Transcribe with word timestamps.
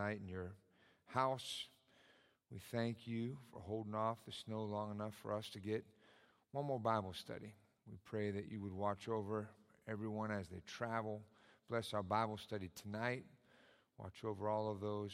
tonight 0.00 0.20
in 0.22 0.28
your 0.28 0.52
house. 1.08 1.66
We 2.50 2.58
thank 2.72 3.06
you 3.06 3.36
for 3.52 3.60
holding 3.60 3.94
off 3.94 4.18
the 4.24 4.32
snow 4.32 4.62
long 4.62 4.90
enough 4.90 5.14
for 5.20 5.34
us 5.34 5.50
to 5.50 5.60
get 5.60 5.84
one 6.52 6.64
more 6.64 6.80
Bible 6.80 7.12
study. 7.12 7.52
We 7.86 7.98
pray 8.04 8.30
that 8.30 8.50
you 8.50 8.62
would 8.62 8.72
watch 8.72 9.08
over 9.08 9.50
everyone 9.86 10.30
as 10.30 10.48
they 10.48 10.62
travel. 10.66 11.20
Bless 11.68 11.92
our 11.92 12.02
Bible 12.02 12.38
study 12.38 12.70
tonight. 12.74 13.24
Watch 13.98 14.24
over 14.24 14.48
all 14.48 14.70
of 14.70 14.80
those 14.80 15.12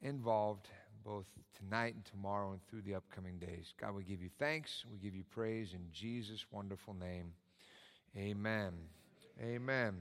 involved 0.00 0.68
both 1.04 1.26
tonight 1.58 1.94
and 1.94 2.04
tomorrow 2.06 2.52
and 2.52 2.60
through 2.66 2.82
the 2.82 2.94
upcoming 2.94 3.38
days. 3.38 3.74
God, 3.78 3.94
we 3.94 4.04
give 4.04 4.22
you 4.22 4.30
thanks. 4.38 4.84
We 4.90 4.98
give 4.98 5.14
you 5.14 5.24
praise 5.30 5.74
in 5.74 5.82
Jesus' 5.92 6.46
wonderful 6.50 6.94
name. 6.94 7.34
Amen. 8.16 8.72
Amen. 9.42 9.96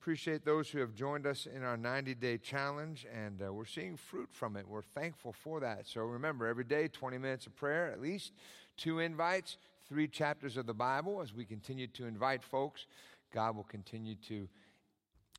Appreciate 0.00 0.44
those 0.44 0.70
who 0.70 0.78
have 0.78 0.94
joined 0.94 1.26
us 1.26 1.46
in 1.46 1.64
our 1.64 1.76
90 1.76 2.14
day 2.14 2.38
challenge, 2.38 3.04
and 3.12 3.42
uh, 3.42 3.52
we're 3.52 3.64
seeing 3.64 3.96
fruit 3.96 4.28
from 4.30 4.56
it. 4.56 4.66
We're 4.66 4.82
thankful 4.82 5.32
for 5.32 5.58
that. 5.60 5.88
So 5.88 6.02
remember, 6.02 6.46
every 6.46 6.64
day, 6.64 6.86
20 6.86 7.18
minutes 7.18 7.46
of 7.46 7.56
prayer, 7.56 7.90
at 7.90 8.00
least 8.00 8.32
two 8.76 9.00
invites, 9.00 9.56
three 9.88 10.06
chapters 10.06 10.56
of 10.56 10.66
the 10.66 10.74
Bible. 10.74 11.20
As 11.20 11.34
we 11.34 11.44
continue 11.44 11.88
to 11.88 12.06
invite 12.06 12.44
folks, 12.44 12.86
God 13.34 13.56
will 13.56 13.64
continue 13.64 14.14
to 14.28 14.48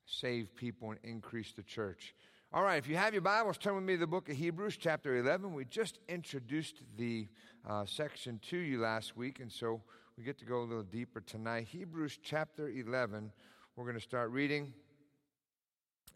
save 0.06 0.54
people 0.56 0.92
and 0.92 1.00
increase 1.04 1.54
the 1.54 1.64
church. 1.64 2.14
All 2.52 2.64
right, 2.64 2.78
if 2.78 2.88
you 2.88 2.98
have 2.98 3.14
your 3.14 3.22
Bibles, 3.22 3.58
turn 3.58 3.76
with 3.76 3.86
me 3.86 3.94
to 3.94 4.00
the 4.00 4.08
book 4.08 4.28
of 4.28 4.36
Hebrews, 4.36 4.76
chapter 4.78 5.18
11. 5.18 5.54
We 5.54 5.66
just 5.66 6.00
introduced 6.10 6.82
the 6.98 7.28
uh, 7.68 7.86
section 7.86 8.40
to 8.50 8.58
you 8.58 8.82
last 8.82 9.16
week, 9.16 9.40
and 9.40 9.52
so 9.52 9.82
we 10.18 10.24
get 10.24 10.38
to 10.40 10.46
go 10.46 10.62
a 10.62 10.66
little 10.66 10.84
deeper 10.84 11.22
tonight. 11.22 11.68
Hebrews, 11.70 12.20
chapter 12.22 12.68
11, 12.68 13.32
we're 13.80 13.86
going 13.86 13.96
to 13.96 14.02
start 14.02 14.30
reading 14.32 14.74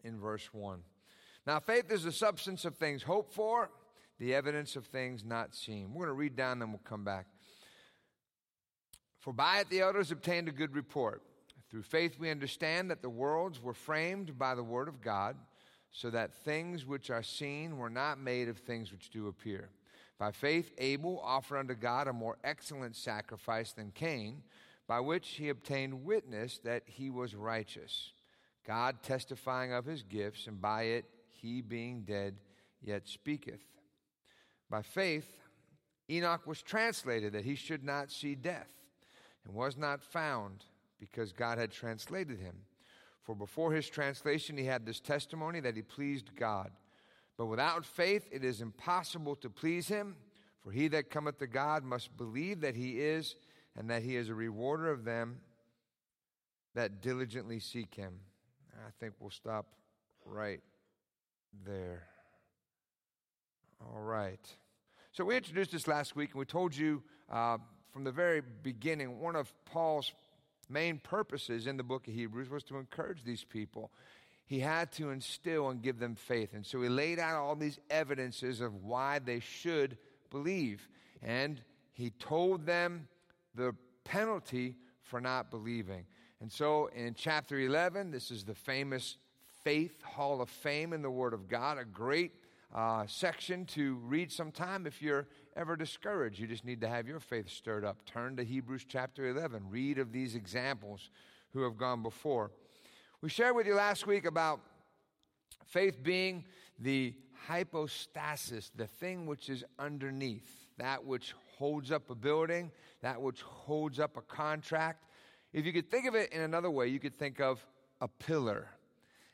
in 0.02 0.20
verse 0.20 0.50
1. 0.52 0.80
Now, 1.46 1.60
faith 1.60 1.90
is 1.90 2.04
the 2.04 2.12
substance 2.12 2.66
of 2.66 2.76
things 2.76 3.02
hoped 3.02 3.32
for, 3.32 3.70
the 4.18 4.34
evidence 4.34 4.76
of 4.76 4.84
things 4.84 5.24
not 5.24 5.54
seen. 5.54 5.94
We're 5.94 6.04
going 6.04 6.14
to 6.14 6.20
read 6.20 6.36
down, 6.36 6.58
then 6.58 6.72
we'll 6.72 6.82
come 6.84 7.04
back. 7.04 7.24
For 9.18 9.32
by 9.32 9.60
it 9.60 9.70
the 9.70 9.80
elders 9.80 10.10
obtained 10.10 10.46
a 10.46 10.52
good 10.52 10.74
report. 10.74 11.22
Through 11.70 11.84
faith 11.84 12.18
we 12.20 12.30
understand 12.30 12.90
that 12.90 13.00
the 13.00 13.08
worlds 13.08 13.62
were 13.62 13.72
framed 13.72 14.38
by 14.38 14.54
the 14.54 14.62
word 14.62 14.86
of 14.86 15.00
God 15.00 15.34
so 15.90 16.10
that 16.10 16.34
things 16.34 16.84
which 16.84 17.08
are 17.08 17.22
seen 17.22 17.78
were 17.78 17.88
not 17.88 18.20
made 18.20 18.50
of 18.50 18.58
things 18.58 18.92
which 18.92 19.08
do 19.08 19.26
appear. 19.26 19.70
By 20.18 20.32
faith, 20.32 20.70
Abel 20.76 21.18
offered 21.24 21.60
unto 21.60 21.74
God 21.74 22.08
a 22.08 22.12
more 22.12 22.36
excellent 22.44 22.94
sacrifice 22.94 23.72
than 23.72 23.90
Cain, 23.92 24.42
by 24.86 25.00
which 25.00 25.28
he 25.28 25.48
obtained 25.48 26.04
witness 26.04 26.58
that 26.64 26.82
he 26.86 27.10
was 27.10 27.34
righteous, 27.34 28.12
God 28.66 29.02
testifying 29.02 29.72
of 29.72 29.86
his 29.86 30.02
gifts, 30.02 30.46
and 30.46 30.60
by 30.60 30.82
it 30.84 31.06
he 31.28 31.60
being 31.60 32.02
dead 32.02 32.36
yet 32.82 33.08
speaketh. 33.08 33.62
By 34.70 34.82
faith, 34.82 35.40
Enoch 36.10 36.46
was 36.46 36.62
translated 36.62 37.32
that 37.32 37.44
he 37.44 37.54
should 37.54 37.84
not 37.84 38.10
see 38.10 38.34
death, 38.34 38.70
and 39.44 39.54
was 39.54 39.76
not 39.76 40.02
found 40.02 40.64
because 40.98 41.32
God 41.32 41.58
had 41.58 41.70
translated 41.70 42.38
him. 42.38 42.56
For 43.22 43.34
before 43.34 43.72
his 43.72 43.88
translation, 43.88 44.56
he 44.56 44.64
had 44.64 44.84
this 44.84 45.00
testimony 45.00 45.60
that 45.60 45.76
he 45.76 45.82
pleased 45.82 46.36
God. 46.36 46.70
But 47.36 47.46
without 47.46 47.84
faith, 47.86 48.28
it 48.30 48.44
is 48.44 48.60
impossible 48.60 49.34
to 49.36 49.50
please 49.50 49.88
him. 49.88 50.16
For 50.60 50.70
he 50.70 50.88
that 50.88 51.10
cometh 51.10 51.38
to 51.38 51.46
God 51.46 51.84
must 51.84 52.16
believe 52.16 52.60
that 52.60 52.76
he 52.76 53.00
is, 53.00 53.36
and 53.76 53.90
that 53.90 54.02
he 54.02 54.16
is 54.16 54.28
a 54.28 54.34
rewarder 54.34 54.90
of 54.90 55.04
them 55.04 55.38
that 56.74 57.00
diligently 57.00 57.60
seek 57.60 57.94
him. 57.94 58.20
I 58.74 58.90
think 59.00 59.14
we'll 59.20 59.30
stop 59.30 59.66
right 60.24 60.60
there. 61.64 62.04
All 63.80 64.00
right. 64.00 64.40
So 65.12 65.24
we 65.24 65.36
introduced 65.36 65.72
this 65.72 65.86
last 65.86 66.16
week, 66.16 66.30
and 66.30 66.38
we 66.38 66.44
told 66.44 66.76
you 66.76 67.02
uh, 67.30 67.58
from 67.92 68.04
the 68.04 68.12
very 68.12 68.42
beginning 68.62 69.20
one 69.20 69.36
of 69.36 69.52
Paul's 69.64 70.12
main 70.68 70.98
purposes 70.98 71.66
in 71.66 71.76
the 71.76 71.82
book 71.82 72.08
of 72.08 72.14
Hebrews 72.14 72.50
was 72.50 72.64
to 72.64 72.78
encourage 72.78 73.22
these 73.22 73.44
people. 73.44 73.90
He 74.46 74.60
had 74.60 74.92
to 74.92 75.10
instill 75.10 75.68
and 75.68 75.80
give 75.80 75.98
them 75.98 76.16
faith. 76.16 76.54
And 76.54 76.66
so 76.66 76.82
he 76.82 76.88
laid 76.88 77.18
out 77.18 77.40
all 77.40 77.56
these 77.56 77.78
evidences 77.90 78.60
of 78.60 78.82
why 78.82 79.18
they 79.18 79.40
should 79.40 79.96
believe. 80.30 80.88
And 81.22 81.60
he 81.92 82.10
told 82.10 82.66
them 82.66 83.08
the 83.54 83.74
penalty 84.04 84.76
for 85.02 85.20
not 85.20 85.50
believing. 85.50 86.04
And 86.40 86.50
so 86.50 86.90
in 86.94 87.14
chapter 87.14 87.58
11, 87.58 88.10
this 88.10 88.30
is 88.30 88.44
the 88.44 88.54
famous 88.54 89.16
Faith 89.62 90.02
Hall 90.02 90.42
of 90.42 90.50
Fame 90.50 90.92
in 90.92 91.00
the 91.00 91.10
Word 91.10 91.32
of 91.32 91.48
God, 91.48 91.78
a 91.78 91.84
great 91.84 92.32
uh, 92.74 93.06
section 93.06 93.64
to 93.66 93.94
read 94.04 94.30
sometime 94.32 94.86
if 94.86 95.00
you're 95.00 95.26
ever 95.56 95.76
discouraged. 95.76 96.38
You 96.38 96.46
just 96.46 96.64
need 96.64 96.80
to 96.80 96.88
have 96.88 97.06
your 97.06 97.20
faith 97.20 97.48
stirred 97.48 97.84
up. 97.84 98.04
Turn 98.04 98.36
to 98.36 98.44
Hebrews 98.44 98.84
chapter 98.88 99.28
11. 99.28 99.70
Read 99.70 99.98
of 99.98 100.12
these 100.12 100.34
examples 100.34 101.10
who 101.52 101.62
have 101.62 101.78
gone 101.78 102.02
before. 102.02 102.50
We 103.20 103.28
shared 103.28 103.54
with 103.56 103.66
you 103.66 103.74
last 103.74 104.06
week 104.06 104.26
about 104.26 104.60
faith 105.64 106.02
being 106.02 106.44
the 106.78 107.14
hypostasis, 107.46 108.70
the 108.74 108.86
thing 108.86 109.26
which 109.26 109.48
is 109.48 109.64
underneath, 109.78 110.66
that 110.78 111.04
which 111.04 111.34
holds 111.58 111.90
up 111.90 112.10
a 112.10 112.14
building, 112.14 112.70
that 113.02 113.20
which 113.20 113.42
holds 113.42 114.00
up 114.00 114.16
a 114.16 114.22
contract. 114.22 115.04
If 115.52 115.64
you 115.66 115.72
could 115.72 115.90
think 115.90 116.06
of 116.06 116.14
it 116.14 116.32
in 116.32 116.42
another 116.42 116.70
way, 116.70 116.88
you 116.88 116.98
could 116.98 117.14
think 117.14 117.40
of 117.40 117.64
a 118.00 118.08
pillar. 118.08 118.68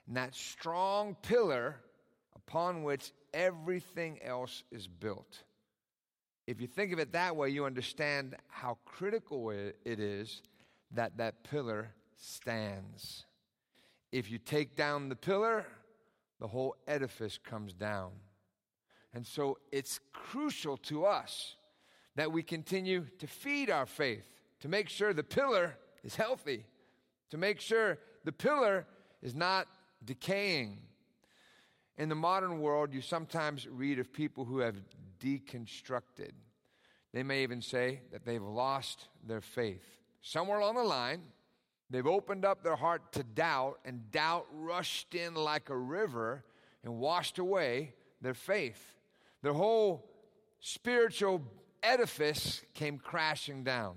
And 0.07 0.17
that 0.17 0.35
strong 0.35 1.17
pillar 1.23 1.77
upon 2.35 2.83
which 2.83 3.13
everything 3.33 4.19
else 4.23 4.65
is 4.71 4.87
built. 4.87 5.45
If 6.47 6.61
you 6.61 6.67
think 6.67 6.93
of 6.93 6.99
it 6.99 7.13
that 7.13 7.37
way, 7.37 7.51
you 7.51 7.65
understand 7.65 8.35
how 8.49 8.79
critical 8.85 9.51
it 9.51 9.77
is 9.85 10.43
that 10.93 11.17
that 11.19 11.45
pillar 11.45 11.95
stands. 12.17 13.25
If 14.11 14.31
you 14.31 14.39
take 14.39 14.75
down 14.75 15.09
the 15.09 15.17
pillar, 15.17 15.65
the 16.41 16.49
whole 16.49 16.75
edifice 16.89 17.39
comes 17.39 17.73
down. 17.73 18.11
And 19.15 19.27
so 19.27 19.59
it's 19.71 20.01
crucial 20.13 20.77
to 20.79 21.05
us 21.05 21.57
that 22.21 22.31
we 22.31 22.43
continue 22.43 23.07
to 23.19 23.27
feed 23.27 23.71
our 23.71 23.87
faith, 23.87 24.29
to 24.61 24.69
make 24.69 24.91
sure 24.91 25.15
the 25.15 25.23
pillar 25.23 25.75
is 26.05 26.15
healthy, 26.15 26.67
to 27.31 27.39
make 27.39 27.59
sure 27.63 27.97
the 28.27 28.33
pillar 28.33 28.87
is 29.23 29.35
not 29.35 29.67
decaying, 30.05 30.77
in 31.97 32.11
the 32.11 32.15
modern 32.15 32.61
world, 32.61 32.93
you 32.93 33.01
sometimes 33.01 33.67
read 33.67 33.99
of 33.99 34.13
people 34.13 34.45
who 34.45 34.59
have 34.59 34.77
deconstructed. 35.19 36.33
They 37.15 37.23
may 37.23 37.43
even 37.43 37.63
say 37.63 38.03
that 38.13 38.27
they've 38.27 38.43
lost 38.43 39.09
their 39.27 39.41
faith. 39.41 39.87
Somewhere 40.21 40.59
along 40.59 40.75
the 40.75 40.83
line, 40.83 41.23
they've 41.89 42.07
opened 42.07 42.45
up 42.45 42.63
their 42.63 42.77
heart 42.77 43.13
to 43.13 43.23
doubt, 43.23 43.79
and 43.87 44.11
doubt 44.11 44.45
rushed 44.53 45.15
in 45.15 45.33
like 45.33 45.71
a 45.71 45.77
river 45.77 46.45
and 46.85 46.99
washed 46.99 47.39
away 47.39 47.95
their 48.21 48.35
faith. 48.35 48.95
Their 49.41 49.55
whole 49.55 50.07
spiritual 50.61 51.43
edifice 51.83 52.63
came 52.75 52.99
crashing 52.99 53.65
down. 53.65 53.97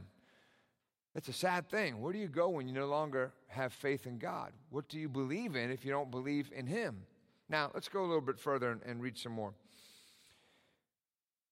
That's 1.14 1.28
a 1.28 1.34
sad 1.34 1.70
thing. 1.70 2.02
Where 2.02 2.12
do 2.12 2.20
you 2.20 2.28
go 2.28 2.50
when 2.50 2.68
you 2.68 2.74
no 2.74 2.88
longer 2.88 3.34
have 3.48 3.72
faith 3.72 4.08
in 4.08 4.18
God? 4.18 4.52
What 4.70 4.90
do 4.90 5.00
you 5.00 5.08
believe 5.08 5.56
in 5.56 5.72
if 5.72 5.86
you 5.86 5.92
don't 5.92 6.10
believe 6.10 6.52
in 6.56 6.66
Him? 6.66 7.04
Now, 7.50 7.70
let's 7.74 7.90
go 7.90 8.02
a 8.02 8.08
little 8.08 8.22
bit 8.22 8.40
further 8.40 8.72
and, 8.72 8.82
and 8.84 9.02
read 9.02 9.18
some 9.18 9.34
more. 9.34 9.54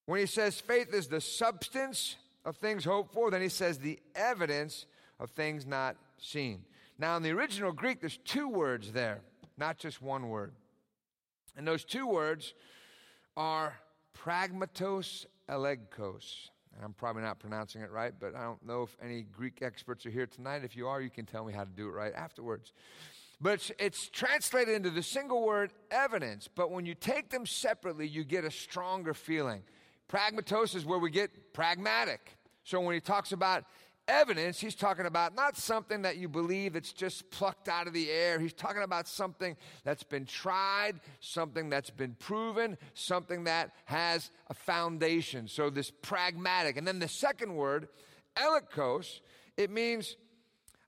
When 0.05 0.19
he 0.19 0.25
says 0.25 0.59
faith 0.59 0.93
is 0.93 1.07
the 1.07 1.21
substance 1.21 2.15
of 2.43 2.57
things 2.57 2.83
hoped 2.83 3.13
for, 3.13 3.29
then 3.29 3.41
he 3.41 3.49
says 3.49 3.77
the 3.77 3.99
evidence 4.15 4.85
of 5.19 5.29
things 5.29 5.65
not 5.65 5.95
seen. 6.17 6.65
Now, 6.97 7.17
in 7.17 7.23
the 7.23 7.31
original 7.31 7.71
Greek, 7.71 7.99
there's 7.99 8.17
two 8.25 8.47
words 8.49 8.91
there, 8.91 9.21
not 9.57 9.77
just 9.77 10.01
one 10.01 10.29
word. 10.29 10.53
And 11.55 11.67
those 11.67 11.83
two 11.83 12.07
words 12.07 12.53
are 13.37 13.75
pragmatos 14.23 15.25
elegkos. 15.49 16.49
I'm 16.81 16.93
probably 16.93 17.21
not 17.21 17.39
pronouncing 17.39 17.81
it 17.81 17.91
right, 17.91 18.13
but 18.17 18.35
I 18.35 18.43
don't 18.43 18.65
know 18.65 18.83
if 18.83 18.95
any 19.03 19.23
Greek 19.23 19.61
experts 19.61 20.05
are 20.05 20.09
here 20.09 20.25
tonight. 20.25 20.63
If 20.63 20.75
you 20.75 20.87
are, 20.87 21.01
you 21.01 21.09
can 21.09 21.25
tell 21.25 21.43
me 21.43 21.53
how 21.53 21.63
to 21.63 21.69
do 21.69 21.87
it 21.87 21.91
right 21.91 22.13
afterwards. 22.13 22.71
But 23.41 23.53
it's, 23.53 23.71
it's, 23.79 24.09
translated 24.09 24.75
into 24.75 24.91
the 24.91 25.03
single 25.03 25.43
word 25.43 25.73
evidence. 25.89 26.47
But 26.53 26.71
when 26.71 26.85
you 26.85 26.93
take 26.93 27.29
them 27.29 27.45
separately, 27.45 28.07
you 28.07 28.23
get 28.23 28.45
a 28.45 28.51
stronger 28.51 29.13
feeling. 29.13 29.63
Pragmatos 30.07 30.75
is 30.75 30.85
where 30.85 30.99
we 30.99 31.09
get 31.09 31.53
pragmatic. 31.53 32.37
So 32.63 32.79
when 32.79 32.93
he 32.93 33.01
talks 33.01 33.31
about 33.31 33.65
evidence, 34.07 34.59
he's 34.59 34.75
talking 34.75 35.05
about 35.05 35.35
not 35.35 35.57
something 35.57 36.03
that 36.03 36.17
you 36.17 36.27
believe 36.27 36.73
that's 36.73 36.93
just 36.93 37.29
plucked 37.31 37.67
out 37.67 37.87
of 37.87 37.93
the 37.93 38.09
air. 38.09 38.39
He's 38.39 38.53
talking 38.53 38.83
about 38.83 39.07
something 39.07 39.55
that's 39.83 40.03
been 40.03 40.25
tried, 40.25 40.99
something 41.19 41.69
that's 41.69 41.89
been 41.89 42.15
proven, 42.19 42.77
something 42.93 43.45
that 43.45 43.71
has 43.85 44.31
a 44.49 44.53
foundation. 44.53 45.47
So 45.47 45.69
this 45.69 45.91
pragmatic. 45.91 46.77
And 46.77 46.87
then 46.87 46.99
the 46.99 47.07
second 47.07 47.55
word, 47.55 47.87
elikos, 48.35 49.21
it 49.57 49.69
means 49.69 50.15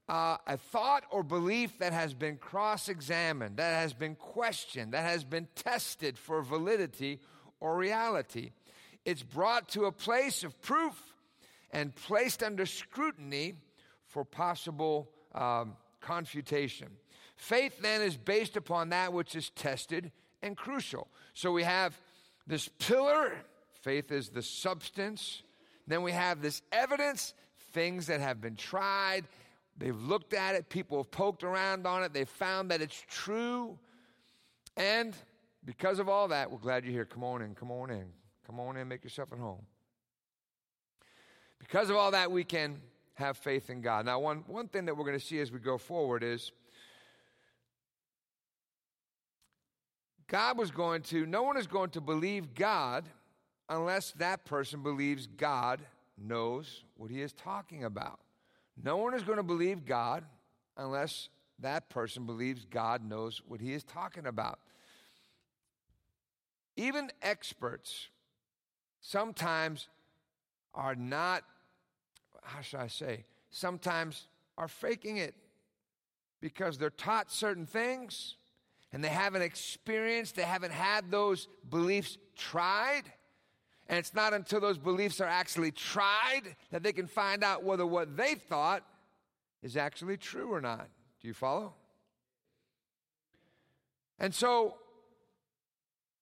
uh, 0.10 0.38
a 0.48 0.58
thought 0.58 1.04
or 1.10 1.24
belief 1.24 1.80
that 1.80 1.94
has 1.94 2.14
been 2.14 2.38
cross 2.38 2.90
examined, 2.90 3.58
that 3.58 3.80
has 3.82 3.94
been 3.94 4.16
questioned, 4.16 4.94
that 4.94 5.06
has 5.06 5.24
been 5.24 5.48
tested 5.56 6.18
for 6.18 6.42
validity 6.42 7.20
or 7.60 7.78
reality. 7.78 8.52
It's 9.06 9.24
brought 9.24 9.70
to 9.70 9.86
a 9.86 9.92
place 9.92 10.44
of 10.44 10.62
proof 10.62 11.13
and 11.74 11.94
placed 11.96 12.44
under 12.44 12.66
scrutiny 12.66 13.56
for 14.08 14.24
possible 14.24 15.10
um, 15.34 15.76
confutation. 16.00 16.88
Faith 17.36 17.82
then 17.82 18.02
is 18.02 18.16
based 18.16 18.56
upon 18.56 18.90
that 18.90 19.12
which 19.12 19.36
is 19.36 19.50
tested 19.50 20.12
and 20.44 20.56
crucial. 20.56 21.08
So 21.34 21.52
we 21.52 21.64
have 21.64 21.98
this 22.46 22.70
pillar, 22.80 23.34
faith 23.82 24.12
is 24.12 24.30
the 24.30 24.44
substance. 24.44 25.42
Then 25.88 26.04
we 26.04 26.12
have 26.12 26.42
this 26.42 26.62
evidence, 26.72 27.34
things 27.72 28.08
that 28.08 28.22
have 28.22 28.40
been 28.40 28.56
tried. 28.56 29.26
They've 29.78 30.00
looked 30.00 30.34
at 30.34 30.56
it, 30.56 30.70
people 30.70 30.98
have 30.98 31.10
poked 31.10 31.44
around 31.44 31.88
on 31.88 32.04
it, 32.04 32.14
they've 32.14 32.30
found 32.30 32.70
that 32.70 32.82
it's 32.82 33.04
true. 33.10 33.78
And 34.78 35.16
because 35.66 35.98
of 35.98 36.08
all 36.08 36.28
that, 36.28 36.52
we're 36.52 36.60
glad 36.60 36.84
you're 36.86 36.94
here. 36.94 37.06
Come 37.06 37.24
on 37.24 37.42
in, 37.42 37.56
come 37.56 37.72
on 37.72 37.90
in, 37.90 38.06
come 38.46 38.60
on 38.60 38.78
in, 38.78 38.88
make 38.88 39.04
yourself 39.04 39.34
at 39.34 39.40
home. 39.40 39.66
Because 41.64 41.90
of 41.90 41.96
all 41.96 42.12
that, 42.12 42.32
we 42.32 42.44
can 42.44 42.80
have 43.16 43.38
faith 43.38 43.70
in 43.70 43.82
God. 43.82 44.06
Now, 44.06 44.20
one, 44.20 44.44
one 44.48 44.68
thing 44.68 44.86
that 44.86 44.98
we're 44.98 45.06
going 45.06 45.20
to 45.20 45.26
see 45.26 45.40
as 45.40 45.52
we 45.52 45.60
go 45.60 45.78
forward 45.78 46.24
is 46.24 46.52
God 50.28 50.58
was 50.58 50.72
going 50.72 51.02
to, 51.04 51.26
no 51.26 51.44
one 51.44 51.58
is 51.58 51.68
going 51.68 51.92
to 51.92 52.02
believe 52.02 52.54
God 52.54 53.06
unless 53.70 54.12
that 54.14 54.46
person 54.46 54.84
believes 54.84 55.28
God 55.28 55.80
knows 56.18 56.84
what 56.98 57.10
he 57.10 57.22
is 57.22 57.34
talking 57.34 57.84
about. 57.84 58.20
No 58.82 58.98
one 58.98 59.14
is 59.14 59.24
going 59.24 59.38
to 59.38 59.44
believe 59.44 59.86
God 59.86 60.24
unless 60.78 61.30
that 61.60 61.90
person 61.90 62.26
believes 62.26 62.66
God 62.66 63.08
knows 63.08 63.42
what 63.48 63.62
he 63.62 63.74
is 63.74 63.84
talking 63.84 64.26
about. 64.26 64.60
Even 66.76 67.12
experts 67.22 68.08
sometimes 69.02 69.88
are 70.74 70.96
not, 70.96 71.44
how 72.44 72.62
should 72.62 72.80
I 72.80 72.88
say, 72.88 73.26
sometimes 73.50 74.28
are 74.58 74.68
faking 74.68 75.18
it 75.18 75.36
because 76.42 76.78
they're 76.78 76.90
taught 76.90 77.32
certain 77.32 77.66
things 77.66 78.36
and 78.92 79.04
they 79.04 79.10
haven't 79.10 79.42
experienced, 79.42 80.36
they 80.36 80.44
haven't 80.44 80.74
had 80.74 81.10
those 81.10 81.48
beliefs 81.70 82.18
tried. 82.38 83.04
And 83.88 83.98
it's 83.98 84.14
not 84.14 84.34
until 84.34 84.60
those 84.60 84.78
beliefs 84.78 85.20
are 85.20 85.28
actually 85.28 85.72
tried 85.72 86.56
that 86.72 86.84
they 86.84 86.94
can 86.94 87.08
find 87.08 87.44
out 87.44 87.64
whether 87.64 87.86
what 87.86 88.16
they 88.16 88.36
thought 88.36 88.84
is 89.62 89.78
actually 89.78 90.18
true 90.18 90.54
or 90.54 90.62
not. 90.62 90.88
Do 91.22 91.28
you 91.28 91.34
follow? 91.34 91.74
And 94.20 94.34
so, 94.34 94.76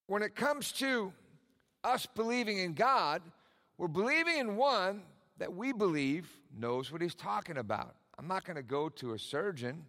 when 0.07 0.24
it 0.24 0.35
comes 0.35 0.71
to 0.74 1.13
us 1.83 2.06
believing 2.06 2.59
in 2.59 2.74
God, 2.74 3.21
we're 3.77 3.88
believing 3.88 4.38
in 4.38 4.56
one 4.56 5.01
that 5.41 5.55
we 5.55 5.73
believe 5.73 6.29
knows 6.55 6.91
what 6.91 7.01
he's 7.01 7.15
talking 7.15 7.57
about. 7.57 7.95
I'm 8.19 8.27
not 8.27 8.45
going 8.45 8.57
to 8.57 8.63
go 8.63 8.89
to 8.89 9.13
a 9.13 9.19
surgeon 9.19 9.85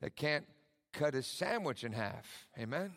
that 0.00 0.16
can't 0.16 0.46
cut 0.94 1.12
his 1.12 1.26
sandwich 1.26 1.84
in 1.84 1.92
half. 1.92 2.46
Amen. 2.58 2.90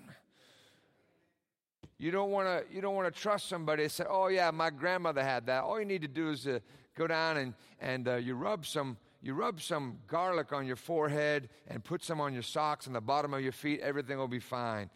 You 1.97 2.11
don't 2.11 2.31
want 2.31 2.47
to 2.47 2.73
you 2.73 2.79
don't 2.79 2.95
want 2.95 3.13
to 3.13 3.21
trust 3.21 3.49
somebody 3.49 3.83
and 3.83 3.91
say, 3.91 4.05
"Oh 4.07 4.29
yeah, 4.29 4.51
my 4.51 4.69
grandmother 4.69 5.21
had 5.21 5.47
that." 5.47 5.63
All 5.63 5.77
you 5.79 5.85
need 5.85 6.01
to 6.03 6.07
do 6.07 6.29
is 6.29 6.47
uh, 6.47 6.59
go 6.95 7.07
down 7.07 7.35
and 7.35 7.53
and 7.81 8.07
uh, 8.07 8.15
you 8.15 8.35
rub 8.35 8.65
some 8.65 8.95
you 9.21 9.33
rub 9.33 9.59
some 9.59 9.97
garlic 10.07 10.53
on 10.53 10.65
your 10.65 10.77
forehead 10.77 11.49
and 11.67 11.83
put 11.83 12.05
some 12.05 12.21
on 12.21 12.33
your 12.33 12.43
socks 12.43 12.87
and 12.87 12.95
the 12.95 13.01
bottom 13.01 13.33
of 13.33 13.41
your 13.41 13.51
feet. 13.51 13.81
Everything 13.81 14.17
will 14.17 14.29
be 14.29 14.39
fine. 14.39 14.89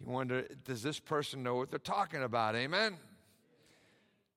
You 0.00 0.10
wonder, 0.10 0.46
does 0.64 0.82
this 0.82 0.98
person 0.98 1.42
know 1.42 1.56
what 1.56 1.68
they're 1.70 1.78
talking 1.78 2.22
about? 2.22 2.56
Amen. 2.56 2.96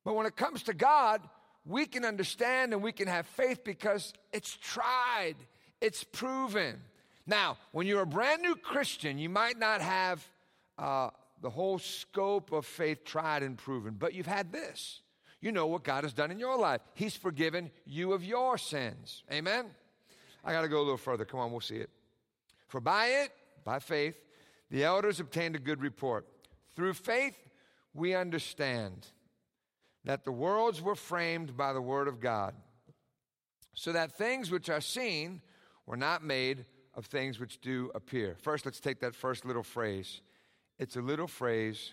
But 0.04 0.16
when 0.16 0.26
it 0.26 0.36
comes 0.36 0.64
to 0.64 0.74
God, 0.74 1.22
we 1.68 1.86
can 1.86 2.06
understand 2.06 2.74
and 2.74 2.82
we 2.82 2.92
can 2.92 3.08
have 3.08 3.28
faith 3.28 3.64
because 3.64 4.14
it's 4.32 4.56
tried, 4.56 5.36
it's 5.82 6.04
proven. 6.04 6.80
Now, 7.26 7.58
when 7.74 7.86
you're 7.86 8.02
a 8.02 8.08
brand 8.08 8.42
new 8.42 8.56
Christian, 8.56 9.18
you 9.18 9.30
might 9.30 9.60
not 9.60 9.82
have 9.82 10.26
uh, 10.78 11.10
the 11.42 11.50
whole 11.50 11.78
scope 11.78 12.54
of 12.54 12.66
faith 12.66 13.04
tried 13.04 13.44
and 13.44 13.58
proven, 13.58 13.96
but 14.00 14.14
you've 14.14 14.26
had 14.26 14.52
this. 14.52 15.02
You 15.42 15.52
know 15.52 15.68
what 15.68 15.84
God 15.84 16.04
has 16.04 16.14
done 16.14 16.32
in 16.32 16.40
your 16.40 16.58
life. 16.58 16.82
He's 16.94 17.16
forgiven 17.16 17.70
you 17.86 18.14
of 18.14 18.24
your 18.24 18.58
sins. 18.58 19.24
Amen? 19.32 19.66
I 20.44 20.54
got 20.54 20.62
to 20.62 20.68
go 20.70 20.78
a 20.78 20.80
little 20.80 20.98
further. 20.98 21.26
Come 21.26 21.42
on, 21.42 21.52
we'll 21.52 21.62
see 21.62 21.76
it. 21.76 21.90
For 22.68 22.80
by 22.80 23.08
it, 23.08 23.32
by 23.64 23.80
faith, 23.80 24.16
the 24.72 24.84
elders 24.84 25.20
obtained 25.20 25.56
a 25.56 25.60
good 25.60 25.82
report. 25.82 26.26
Through 26.76 26.94
faith, 26.94 27.38
we 27.94 28.16
understand 28.16 29.08
that 30.08 30.24
the 30.24 30.32
worlds 30.32 30.82
were 30.82 30.96
framed 30.96 31.58
by 31.58 31.74
the 31.74 31.82
word 31.82 32.08
of 32.08 32.22
God, 32.22 32.56
so 33.74 33.92
that 33.92 34.18
things 34.18 34.50
which 34.50 34.70
are 34.70 34.80
seen 34.80 35.42
were 35.86 35.98
not 35.98 36.24
made 36.24 36.66
of 36.94 37.06
things 37.06 37.42
which 37.42 37.60
do 37.60 37.92
appear. 37.94 38.38
First, 38.42 38.66
let's 38.66 38.80
take 38.80 39.02
that 39.02 39.14
first 39.14 39.44
little 39.44 39.64
phrase. 39.64 40.22
It's 40.80 40.96
a 40.96 41.02
little 41.02 41.28
phrase 41.28 41.92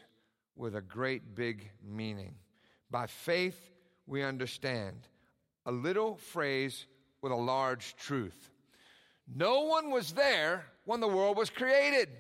with 0.55 0.77
a 0.77 0.81
great 0.81 1.35
big 1.35 1.69
meaning. 1.85 2.37
By 2.89 3.09
faith, 3.09 3.73
we 4.07 4.23
understand. 4.23 5.09
A 5.67 5.73
little 5.73 6.15
phrase 6.15 6.87
with 7.21 7.33
a 7.33 7.37
large 7.37 7.97
truth. 7.97 8.53
No 9.35 9.63
one 9.63 9.91
was 9.91 10.13
there 10.13 10.67
when 10.85 11.01
the 11.01 11.09
world 11.09 11.37
was 11.37 11.51
created 11.51 12.11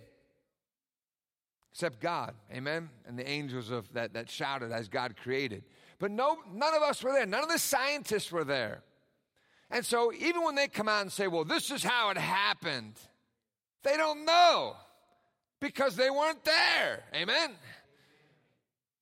except 1.74 2.00
God. 2.00 2.34
Amen? 2.52 2.88
And 3.04 3.18
the 3.18 3.28
angels 3.28 3.70
of 3.70 3.92
that, 3.94 4.14
that 4.14 4.30
shouted 4.30 4.70
as 4.70 4.88
God 4.88 5.16
created. 5.16 5.64
But 5.98 6.10
no, 6.10 6.38
none 6.52 6.74
of 6.74 6.82
us 6.82 7.02
were 7.02 7.12
there. 7.12 7.26
None 7.26 7.42
of 7.42 7.48
the 7.48 7.58
scientists 7.58 8.30
were 8.32 8.44
there. 8.44 8.82
And 9.70 9.84
so, 9.84 10.12
even 10.12 10.42
when 10.42 10.54
they 10.54 10.68
come 10.68 10.88
out 10.88 11.02
and 11.02 11.10
say, 11.10 11.26
well, 11.26 11.44
this 11.44 11.70
is 11.70 11.82
how 11.82 12.10
it 12.10 12.18
happened, 12.18 12.94
they 13.82 13.96
don't 13.96 14.24
know 14.24 14.76
because 15.60 15.96
they 15.96 16.10
weren't 16.10 16.44
there. 16.44 17.02
Amen? 17.14 17.52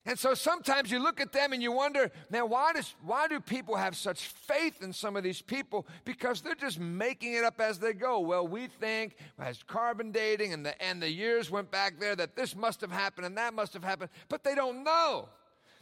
And 0.05 0.19
so 0.19 0.35
sometimes 0.35 0.91
you 0.91 0.99
look 0.99 1.21
at 1.21 1.33
them 1.33 1.53
and 1.53 1.62
you 1.62 1.71
wonder, 1.71 2.11
man, 2.29 2.49
why, 2.49 2.73
does, 2.73 2.95
why 3.05 3.29
do 3.29 3.38
people 3.38 3.77
have 3.77 3.95
such 3.95 4.27
faith 4.27 4.83
in 4.83 4.93
some 4.93 5.17
of 5.17 5.23
these 5.23 5.41
people? 5.41 5.87
Because 6.05 6.41
they're 6.41 6.56
just 6.56 6.81
making 6.81 7.35
it 7.35 7.45
up 7.45 7.61
as 7.61 7.79
they 7.79 7.93
go. 7.93 8.19
Well, 8.19 8.47
we 8.47 8.67
think 8.67 9.17
as 9.38 9.62
carbon 9.62 10.11
dating 10.11 10.53
and 10.53 10.67
the, 10.67 10.83
and 10.83 11.00
the 11.00 11.11
years 11.11 11.53
went 11.53 11.71
back 11.71 12.00
there 12.00 12.17
that 12.17 12.35
this 12.35 12.56
must 12.56 12.81
have 12.81 12.91
happened 12.91 13.27
and 13.27 13.37
that 13.38 13.55
must 13.55 13.75
have 13.75 13.85
happened, 13.85 14.11
but 14.29 14.43
they 14.43 14.56
don't 14.56 14.83
know. 14.83 15.28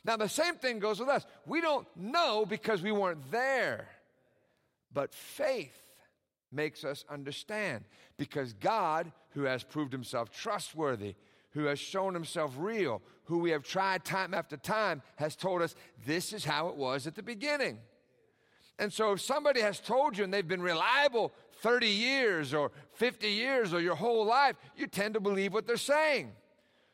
Now, 0.04 0.16
the 0.16 0.28
same 0.28 0.54
thing 0.54 0.78
goes 0.78 0.98
with 0.98 1.08
us. 1.08 1.26
We 1.46 1.60
don't 1.60 1.86
know 1.96 2.46
because 2.46 2.82
we 2.82 2.92
weren't 2.92 3.30
there. 3.30 3.88
But 4.92 5.14
faith 5.14 5.76
makes 6.50 6.84
us 6.84 7.04
understand 7.08 7.84
because 8.16 8.52
God, 8.54 9.12
who 9.30 9.42
has 9.42 9.62
proved 9.62 9.92
himself 9.92 10.30
trustworthy, 10.30 11.14
who 11.50 11.64
has 11.64 11.78
shown 11.78 12.14
himself 12.14 12.54
real, 12.56 13.02
who 13.24 13.38
we 13.38 13.50
have 13.50 13.62
tried 13.62 14.04
time 14.04 14.34
after 14.34 14.56
time, 14.56 15.02
has 15.16 15.36
told 15.36 15.62
us 15.62 15.74
this 16.06 16.32
is 16.32 16.44
how 16.44 16.68
it 16.68 16.76
was 16.76 17.06
at 17.06 17.14
the 17.14 17.22
beginning. 17.22 17.78
And 18.78 18.92
so 18.92 19.12
if 19.12 19.20
somebody 19.20 19.60
has 19.60 19.78
told 19.78 20.16
you 20.16 20.24
and 20.24 20.32
they've 20.32 20.46
been 20.46 20.62
reliable 20.62 21.32
30 21.62 21.86
years 21.86 22.54
or 22.54 22.72
50 22.94 23.28
years 23.28 23.74
or 23.74 23.80
your 23.80 23.94
whole 23.94 24.24
life, 24.24 24.56
you 24.74 24.86
tend 24.86 25.14
to 25.14 25.20
believe 25.20 25.52
what 25.52 25.66
they're 25.66 25.76
saying. 25.76 26.32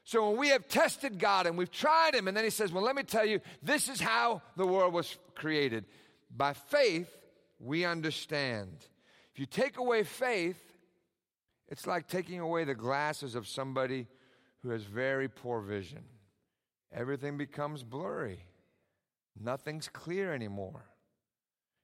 So 0.07 0.29
when 0.31 0.39
we 0.39 0.51
have 0.51 0.69
tested 0.69 1.19
God 1.19 1.49
and 1.49 1.59
we've 1.59 1.71
tried 1.71 2.15
Him, 2.15 2.29
and 2.29 2.37
then 2.37 2.45
He 2.45 2.51
says, 2.51 2.73
Well, 2.73 2.85
let 2.85 2.95
me 2.95 3.03
tell 3.03 3.27
you, 3.27 3.41
this 3.61 3.89
is 3.89 4.01
how 4.01 4.41
the 4.57 4.65
world 4.65 4.95
was 4.95 5.19
created. 5.35 5.85
By 6.35 6.53
faith, 6.53 7.13
we 7.59 7.85
understand. 7.85 8.71
If 9.35 9.41
you 9.41 9.47
take 9.47 9.79
away 9.79 10.05
faith, 10.05 10.63
it's 11.67 11.89
like 11.89 12.07
taking 12.07 12.39
away 12.39 12.63
the 12.63 12.75
glasses 12.77 13.35
of 13.35 13.49
somebody 13.49 14.07
who 14.63 14.71
has 14.71 14.85
very 14.85 15.29
poor 15.29 15.61
vision. 15.61 16.05
Everything 16.95 17.37
becomes 17.37 17.83
blurry, 17.83 18.39
nothing's 19.39 19.89
clear 19.89 20.33
anymore. 20.33 20.87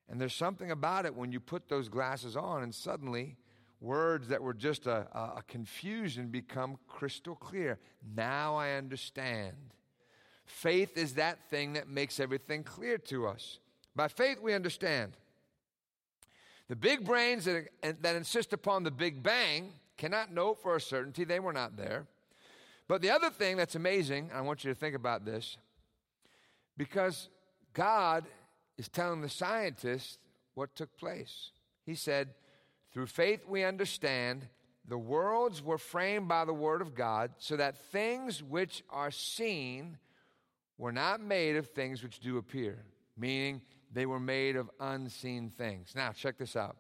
And 0.09 0.21
there's 0.21 0.35
something 0.35 0.71
about 0.71 1.07
it 1.07 1.17
when 1.17 1.33
you 1.33 1.41
put 1.41 1.69
those 1.69 1.89
glasses 1.89 2.37
on, 2.37 2.63
and 2.63 2.73
suddenly 2.73 3.37
words 3.83 4.29
that 4.29 4.43
were 4.43 4.55
just 4.55 4.87
a, 4.87 5.07
a, 5.13 5.43
confusion 5.49 6.29
become 6.29 6.79
crystal 6.87 7.35
clear. 7.35 7.79
Now 8.15 8.55
I 8.55 8.73
understand. 8.73 9.57
Faith 10.47 10.97
is 10.97 11.15
that 11.15 11.51
thing 11.51 11.73
that 11.73 11.89
makes 11.89 12.21
everything 12.21 12.63
clear 12.63 12.97
to 12.99 13.27
us. 13.27 13.59
By 13.97 14.09
faith, 14.09 14.41
we 14.41 14.55
understand. 14.55 15.17
The 16.69 16.77
big 16.77 17.05
brains 17.05 17.45
that, 17.45 17.67
that 17.83 18.17
insist 18.17 18.53
upon 18.53 18.85
the 18.85 18.91
Big 18.91 19.23
Bang 19.23 19.73
cannot 19.99 20.33
know 20.33 20.55
for 20.55 20.77
a 20.77 20.81
certainty 20.81 21.25
they 21.25 21.41
were 21.41 21.53
not 21.53 21.77
there. 21.77 22.07
But 22.89 23.03
the 23.03 23.11
other 23.11 23.31
thing 23.31 23.57
that's 23.57 23.75
amazing, 23.75 24.31
I 24.33 24.41
want 24.43 24.65
you 24.65 24.73
to 24.73 24.79
think 24.79 24.95
about 24.95 25.25
this, 25.25 25.57
because 26.77 27.29
God 27.73 28.25
is 28.79 28.89
telling 28.89 29.21
the 29.21 29.29
scientists 29.29 30.19
what 30.55 30.75
took 30.75 30.97
place. 30.97 31.51
He 31.85 31.95
said, 31.95 32.31
Through 32.93 33.07
faith, 33.07 33.47
we 33.49 33.65
understand 33.65 34.49
the 34.87 34.99
worlds 34.99 35.63
were 35.63 35.79
framed 35.79 36.29
by 36.29 36.45
the 36.45 36.53
Word 36.53 36.83
of 36.83 36.95
God, 36.95 37.33
so 37.39 37.57
that 37.57 37.79
things 37.91 38.43
which 38.43 38.83
are 38.91 39.11
seen 39.11 39.99
were 40.77 40.93
not 40.93 41.21
made 41.21 41.57
of 41.57 41.69
things 41.69 42.03
which 42.03 42.19
do 42.19 42.39
appear, 42.39 42.85
meaning 43.17 43.63
they 43.93 44.07
were 44.07 44.21
made 44.21 44.57
of 44.57 44.71
unseen 44.81 45.51
things. 45.51 45.93
Now, 45.95 46.13
check 46.13 46.39
this 46.39 46.57
out. 46.57 46.77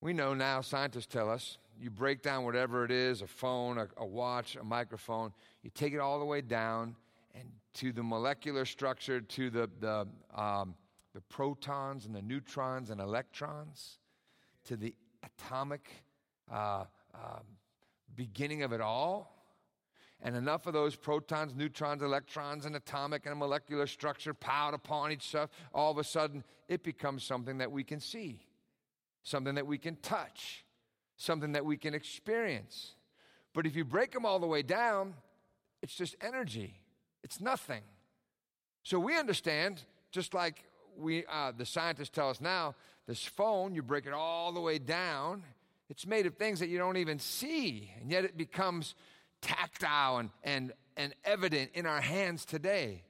We 0.00 0.12
know 0.12 0.34
now, 0.34 0.60
scientists 0.60 1.06
tell 1.06 1.30
us, 1.30 1.58
you 1.80 1.90
break 1.90 2.22
down 2.22 2.44
whatever 2.44 2.84
it 2.84 2.90
is 2.90 3.22
a 3.22 3.26
phone, 3.26 3.78
a, 3.78 3.88
a 3.96 4.06
watch, 4.06 4.56
a 4.56 4.64
microphone, 4.64 5.32
you 5.62 5.70
take 5.70 5.94
it 5.94 5.98
all 5.98 6.18
the 6.18 6.24
way 6.24 6.40
down 6.40 6.96
and 7.34 7.48
to 7.74 7.92
the 7.92 8.02
molecular 8.02 8.64
structure, 8.64 9.20
to 9.20 9.48
the, 9.48 9.70
the, 9.80 10.06
um, 10.38 10.74
the 11.14 11.20
protons 11.22 12.04
and 12.04 12.14
the 12.14 12.20
neutrons 12.22 12.90
and 12.90 13.00
electrons, 13.00 13.98
to 14.64 14.76
the 14.76 14.94
atomic 15.22 15.88
uh, 16.50 16.84
um, 17.14 17.42
beginning 18.14 18.62
of 18.62 18.72
it 18.72 18.80
all. 18.80 19.38
And 20.24 20.36
enough 20.36 20.68
of 20.68 20.72
those 20.72 20.94
protons, 20.94 21.52
neutrons, 21.54 22.00
electrons, 22.00 22.64
and 22.64 22.76
atomic 22.76 23.26
and 23.26 23.36
molecular 23.38 23.88
structure 23.88 24.32
piled 24.32 24.74
upon 24.74 25.10
each 25.10 25.34
other, 25.34 25.50
all 25.74 25.90
of 25.90 25.98
a 25.98 26.04
sudden 26.04 26.44
it 26.68 26.84
becomes 26.84 27.24
something 27.24 27.58
that 27.58 27.72
we 27.72 27.82
can 27.82 27.98
see, 27.98 28.46
something 29.24 29.56
that 29.56 29.66
we 29.66 29.78
can 29.78 29.96
touch, 29.96 30.64
something 31.16 31.52
that 31.52 31.64
we 31.64 31.76
can 31.76 31.92
experience. 31.92 32.94
But 33.52 33.66
if 33.66 33.74
you 33.74 33.84
break 33.84 34.12
them 34.12 34.24
all 34.24 34.38
the 34.38 34.46
way 34.46 34.62
down, 34.62 35.14
it's 35.82 35.94
just 35.94 36.14
energy. 36.20 36.80
It's 37.24 37.40
nothing. 37.40 37.82
So 38.84 38.98
we 38.98 39.18
understand, 39.18 39.82
just 40.12 40.34
like 40.34 40.64
we, 40.98 41.24
uh, 41.26 41.52
the 41.56 41.66
scientists 41.66 42.10
tell 42.10 42.30
us 42.30 42.40
now, 42.40 42.74
this 43.06 43.24
phone, 43.24 43.74
you 43.74 43.82
break 43.82 44.06
it 44.06 44.12
all 44.12 44.52
the 44.52 44.60
way 44.60 44.78
down, 44.78 45.42
it's 45.88 46.06
made 46.06 46.26
of 46.26 46.36
things 46.36 46.60
that 46.60 46.68
you 46.68 46.78
don't 46.78 46.96
even 46.96 47.18
see, 47.18 47.90
and 48.00 48.10
yet 48.10 48.24
it 48.24 48.36
becomes 48.36 48.94
tactile 49.40 50.18
and, 50.18 50.30
and, 50.42 50.72
and 50.96 51.14
evident 51.24 51.70
in 51.74 51.86
our 51.86 52.00
hands 52.00 52.44
today. 52.44 53.02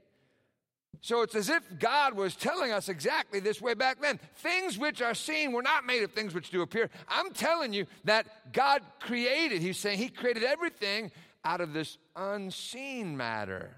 So 1.01 1.23
it's 1.23 1.35
as 1.35 1.49
if 1.49 1.63
God 1.79 2.15
was 2.15 2.37
telling 2.37 2.71
us 2.71 2.89
exactly 2.89 3.41
this 3.41 3.61
way 3.61 3.75
back 3.75 4.01
then. 4.01 4.21
Things 4.37 4.79
which 4.79 5.03
are 5.03 5.15
seen 5.15 5.53
were 5.53 5.63
not 5.63 5.85
made 5.85 6.03
of 6.03 6.13
things 6.13 6.33
which 6.33 6.51
do 6.51 6.63
appear. 6.63 6.91
I'm 7.09 7.33
telling 7.33 7.73
you 7.73 7.87
that 8.05 8.53
God 8.53 8.83
created, 9.01 9.63
He's 9.63 9.79
saying 9.79 9.99
He 9.99 10.09
created 10.09 10.45
everything 10.45 11.11
out 11.45 11.61
of 11.61 11.73
this 11.73 11.99
unseen 12.15 13.17
matter. 13.17 13.77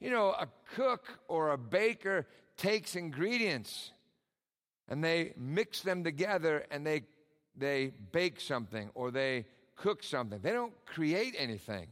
You 0.00 0.10
know, 0.10 0.30
a 0.30 0.48
cook 0.74 1.18
or 1.28 1.50
a 1.50 1.58
baker 1.58 2.26
takes 2.56 2.96
ingredients 2.96 3.92
and 4.88 5.02
they 5.02 5.32
mix 5.36 5.80
them 5.80 6.04
together 6.04 6.64
and 6.70 6.86
they, 6.86 7.02
they 7.56 7.92
bake 8.12 8.40
something 8.40 8.90
or 8.94 9.10
they 9.10 9.46
cook 9.76 10.02
something. 10.02 10.40
They 10.40 10.52
don't 10.52 10.74
create 10.86 11.34
anything 11.38 11.88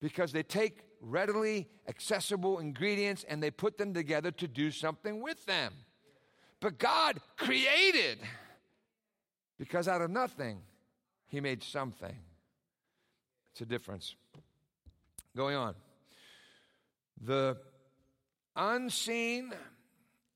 because 0.00 0.32
they 0.32 0.42
take 0.42 0.80
readily 1.00 1.68
accessible 1.88 2.58
ingredients 2.58 3.24
and 3.28 3.42
they 3.42 3.50
put 3.50 3.78
them 3.78 3.92
together 3.92 4.30
to 4.30 4.48
do 4.48 4.70
something 4.70 5.20
with 5.20 5.44
them. 5.46 5.72
But 6.60 6.78
God 6.78 7.20
created 7.36 8.18
because 9.58 9.86
out 9.88 10.00
of 10.00 10.10
nothing, 10.10 10.58
He 11.26 11.40
made 11.40 11.62
something. 11.62 12.16
It's 13.52 13.60
a 13.60 13.66
difference. 13.66 14.16
Going 15.36 15.56
on. 15.56 15.74
The 17.20 17.56
unseen 18.56 19.52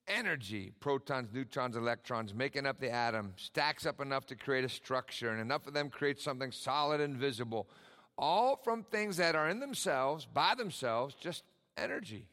energy, 0.06 0.72
protons, 0.80 1.28
neutrons, 1.32 1.76
electrons, 1.76 2.34
making 2.34 2.66
up 2.66 2.80
the 2.80 2.90
atom, 2.90 3.34
stacks 3.36 3.86
up 3.86 4.00
enough 4.00 4.26
to 4.26 4.34
create 4.34 4.64
a 4.64 4.68
structure, 4.68 5.30
and 5.30 5.40
enough 5.40 5.66
of 5.66 5.74
them 5.74 5.90
create 5.90 6.20
something 6.20 6.50
solid 6.50 7.00
and 7.00 7.16
visible, 7.16 7.68
all 8.16 8.56
from 8.56 8.82
things 8.82 9.18
that 9.18 9.34
are 9.34 9.48
in 9.48 9.60
themselves, 9.60 10.26
by 10.26 10.54
themselves, 10.54 11.14
just 11.14 11.44
energy. 11.76 12.26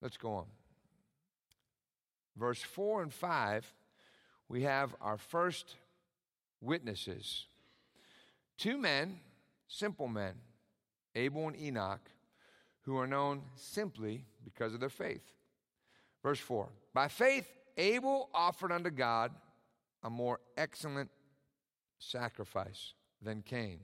Let's 0.00 0.16
go 0.16 0.32
on. 0.32 0.46
Verse 2.36 2.62
4 2.62 3.02
and 3.02 3.12
5, 3.12 3.74
we 4.48 4.62
have 4.62 4.94
our 5.00 5.18
first 5.18 5.76
witnesses. 6.60 7.46
Two 8.56 8.78
men, 8.78 9.20
simple 9.68 10.08
men, 10.08 10.34
Abel 11.14 11.48
and 11.48 11.60
Enoch, 11.60 12.00
who 12.82 12.96
are 12.96 13.06
known 13.06 13.42
simply 13.54 14.24
because 14.44 14.74
of 14.74 14.80
their 14.80 14.88
faith. 14.88 15.22
Verse 16.22 16.38
4 16.38 16.68
By 16.94 17.08
faith, 17.08 17.48
Abel 17.76 18.28
offered 18.34 18.72
unto 18.72 18.90
God 18.90 19.32
a 20.02 20.10
more 20.10 20.40
excellent 20.56 21.10
sacrifice 21.98 22.94
than 23.22 23.42
Cain, 23.42 23.80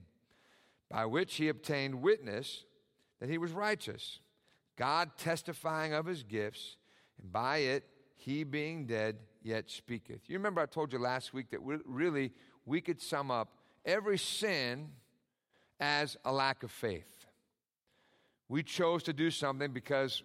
by 0.89 1.05
which 1.05 1.35
he 1.35 1.47
obtained 1.47 2.01
witness 2.01 2.65
that 3.19 3.29
he 3.29 3.37
was 3.37 3.51
righteous, 3.51 4.19
God 4.77 5.11
testifying 5.17 5.93
of 5.93 6.05
his 6.05 6.23
gifts, 6.23 6.77
and 7.21 7.31
by 7.31 7.57
it 7.57 7.83
he 8.15 8.43
being 8.43 8.85
dead 8.85 9.17
yet 9.41 9.69
speaketh. 9.69 10.21
You 10.27 10.37
remember 10.37 10.61
I 10.61 10.65
told 10.65 10.91
you 10.91 10.99
last 10.99 11.33
week 11.33 11.51
that 11.51 11.61
really 11.63 12.31
we 12.65 12.81
could 12.81 13.01
sum 13.01 13.31
up 13.31 13.49
every 13.85 14.17
sin 14.17 14.89
as 15.79 16.17
a 16.25 16.31
lack 16.31 16.63
of 16.63 16.71
faith. 16.71 17.18
We 18.49 18.63
chose 18.63 19.03
to 19.03 19.13
do 19.13 19.29
something 19.31 19.71
because 19.71 20.23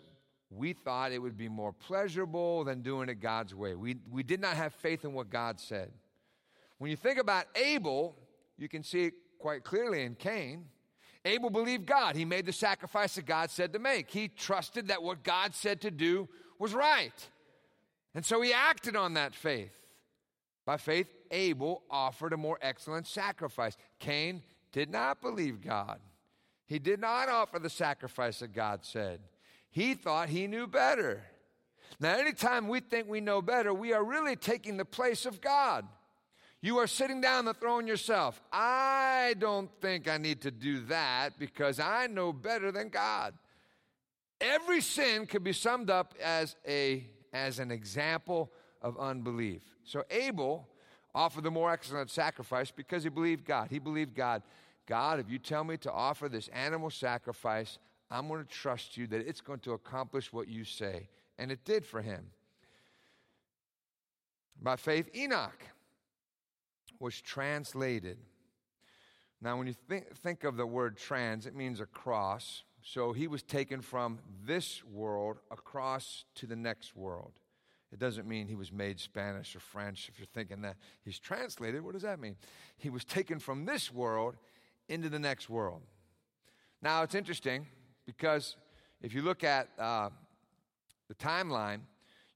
we 0.51 0.73
thought 0.73 1.13
it 1.13 1.19
would 1.19 1.37
be 1.37 1.49
more 1.49 1.73
pleasurable 1.73 2.65
than 2.65 2.81
doing 2.81 3.09
it 3.09 3.21
God's 3.21 3.55
way. 3.55 3.75
We, 3.75 3.97
we 4.11 4.23
did 4.23 4.41
not 4.41 4.57
have 4.57 4.73
faith 4.75 5.05
in 5.05 5.13
what 5.13 5.31
God 5.31 5.61
said. 5.61 5.93
When 6.79 6.91
you 6.91 6.97
think 6.97 7.19
about 7.19 7.47
Abel, 7.55 8.17
you 8.57 8.69
can 8.69 8.83
see 8.83 9.07
it 9.07 9.15
quite 9.39 9.63
clearly 9.63 10.03
in 10.03 10.15
Cain. 10.15 10.67
Abel 11.25 11.51
believed 11.51 11.87
God. 11.87 12.17
He 12.17 12.25
made 12.25 12.47
the 12.47 12.53
sacrifice 12.53 13.15
that 13.15 13.27
God 13.27 13.51
said 13.51 13.73
to 13.73 13.79
make. 13.79 14.11
He 14.11 14.29
trusted 14.29 14.89
that 14.89 15.03
what 15.03 15.23
God 15.23 15.55
said 15.55 15.81
to 15.83 15.91
do 15.91 16.29
was 16.59 16.75
right. 16.75 17.29
And 18.15 18.25
so 18.25 18.41
he 18.41 18.53
acted 18.53 18.97
on 18.97 19.15
that 19.15 19.35
faith. 19.35 19.73
By 20.65 20.77
faith, 20.77 21.09
Abel 21.31 21.83
offered 21.91 22.33
a 22.33 22.37
more 22.37 22.59
excellent 22.63 23.07
sacrifice. 23.07 23.77
Cain 23.99 24.43
did 24.73 24.91
not 24.91 25.21
believe 25.21 25.61
God. 25.61 25.99
He 26.67 26.79
did 26.79 27.01
not 27.01 27.29
offer 27.29 27.59
the 27.59 27.71
sacrifice 27.71 28.41
that 28.41 28.53
God 28.53 28.85
said. 28.85 29.21
He 29.71 29.95
thought 29.95 30.29
he 30.29 30.47
knew 30.47 30.67
better. 30.67 31.23
Now, 32.01 32.17
anytime 32.17 32.69
we 32.69 32.81
think 32.81 33.09
we 33.09 33.21
know 33.21 33.43
better, 33.43 33.73
we 33.73 33.93
are 33.93 34.05
really 34.05 34.37
taking 34.37 34.77
the 34.77 34.85
place 34.85 35.27
of 35.27 35.41
God. 35.41 35.87
You 36.61 36.79
are 36.79 36.87
sitting 36.87 37.21
down 37.21 37.45
the 37.45 37.55
throne 37.55 37.87
yourself. 37.87 38.41
I 38.51 39.35
don't 39.39 39.71
think 39.83 40.09
I 40.09 40.17
need 40.17 40.41
to 40.43 40.51
do 40.51 40.81
that 40.87 41.39
because 41.39 41.79
I 41.79 42.07
know 42.07 42.33
better 42.33 42.73
than 42.73 42.89
God. 42.89 43.35
Every 44.41 44.81
sin 44.81 45.27
could 45.27 45.45
be 45.45 45.53
summed 45.53 45.91
up 45.91 46.15
as, 46.23 46.57
a, 46.67 47.07
as 47.33 47.59
an 47.59 47.71
example 47.71 48.51
of 48.81 48.99
unbelief. 48.99 49.63
So 49.85 50.05
Abel 50.11 50.67
offered 51.15 51.45
the 51.45 51.51
more 51.51 51.71
excellent 51.71 52.11
sacrifice 52.11 52.71
because 52.71 53.05
he 53.05 53.11
believed 53.11 53.45
God. 53.45 53.69
He 53.71 53.79
believed 53.79 54.15
God 54.15 54.43
God, 54.87 55.19
if 55.19 55.31
you 55.31 55.39
tell 55.39 55.65
me 55.65 55.77
to 55.79 55.93
offer 55.93 56.29
this 56.29 56.49
animal 56.49 56.91
sacrifice, 56.91 57.79
I'm 58.11 58.29
going 58.29 58.45
to 58.45 58.51
trust 58.51 58.97
you 58.97 59.07
that 59.09 59.27
it's 59.27 59.41
going 59.41 59.61
to 59.61 59.73
accomplish 59.73 60.33
what 60.33 60.49
you 60.49 60.65
say. 60.65 61.09
And 61.39 61.51
it 61.51 61.65
did 61.65 61.85
for 61.85 62.03
him. 62.03 62.27
By 64.61 64.77
faith, 64.77 65.09
Enoch 65.15 65.59
was 67.01 67.21
translated. 67.21 68.19
Now, 69.41 69.59
when 69.59 69.67
you 69.67 69.75
think, 69.89 70.15
think 70.17 70.45
of 70.45 70.57
the 70.57 70.67
word 70.67 70.97
trans, 70.97 71.47
it 71.47 71.55
means 71.55 71.81
across. 71.81 72.63
So 72.83 73.13
he 73.13 73.27
was 73.27 73.43
taken 73.43 73.81
from 73.81 74.19
this 74.45 74.85
world 74.85 75.39
across 75.51 76.25
to 76.37 76.47
the 76.47 76.57
next 76.57 76.95
world. 76.95 77.33
It 77.93 77.99
doesn't 77.99 78.27
mean 78.27 78.49
he 78.49 78.55
was 78.55 78.73
made 78.73 78.99
Spanish 78.99 79.55
or 79.55 79.61
French. 79.61 80.09
If 80.09 80.19
you're 80.19 80.27
thinking 80.27 80.63
that 80.63 80.77
he's 81.05 81.19
translated, 81.19 81.83
what 81.83 81.93
does 81.93 82.03
that 82.03 82.19
mean? 82.19 82.37
He 82.77 82.91
was 82.91 83.05
taken 83.05 83.39
from 83.39 83.65
this 83.65 83.93
world 83.93 84.37
into 84.89 85.09
the 85.09 85.19
next 85.19 85.49
world. 85.49 85.83
Now, 86.83 87.03
it's 87.03 87.15
interesting 87.15 87.67
because 88.07 88.57
if 89.01 89.15
you 89.15 89.23
look 89.23 89.45
at 89.45 89.69
uh, 89.79 90.11
the 91.09 91.15
timeline, 91.15 91.81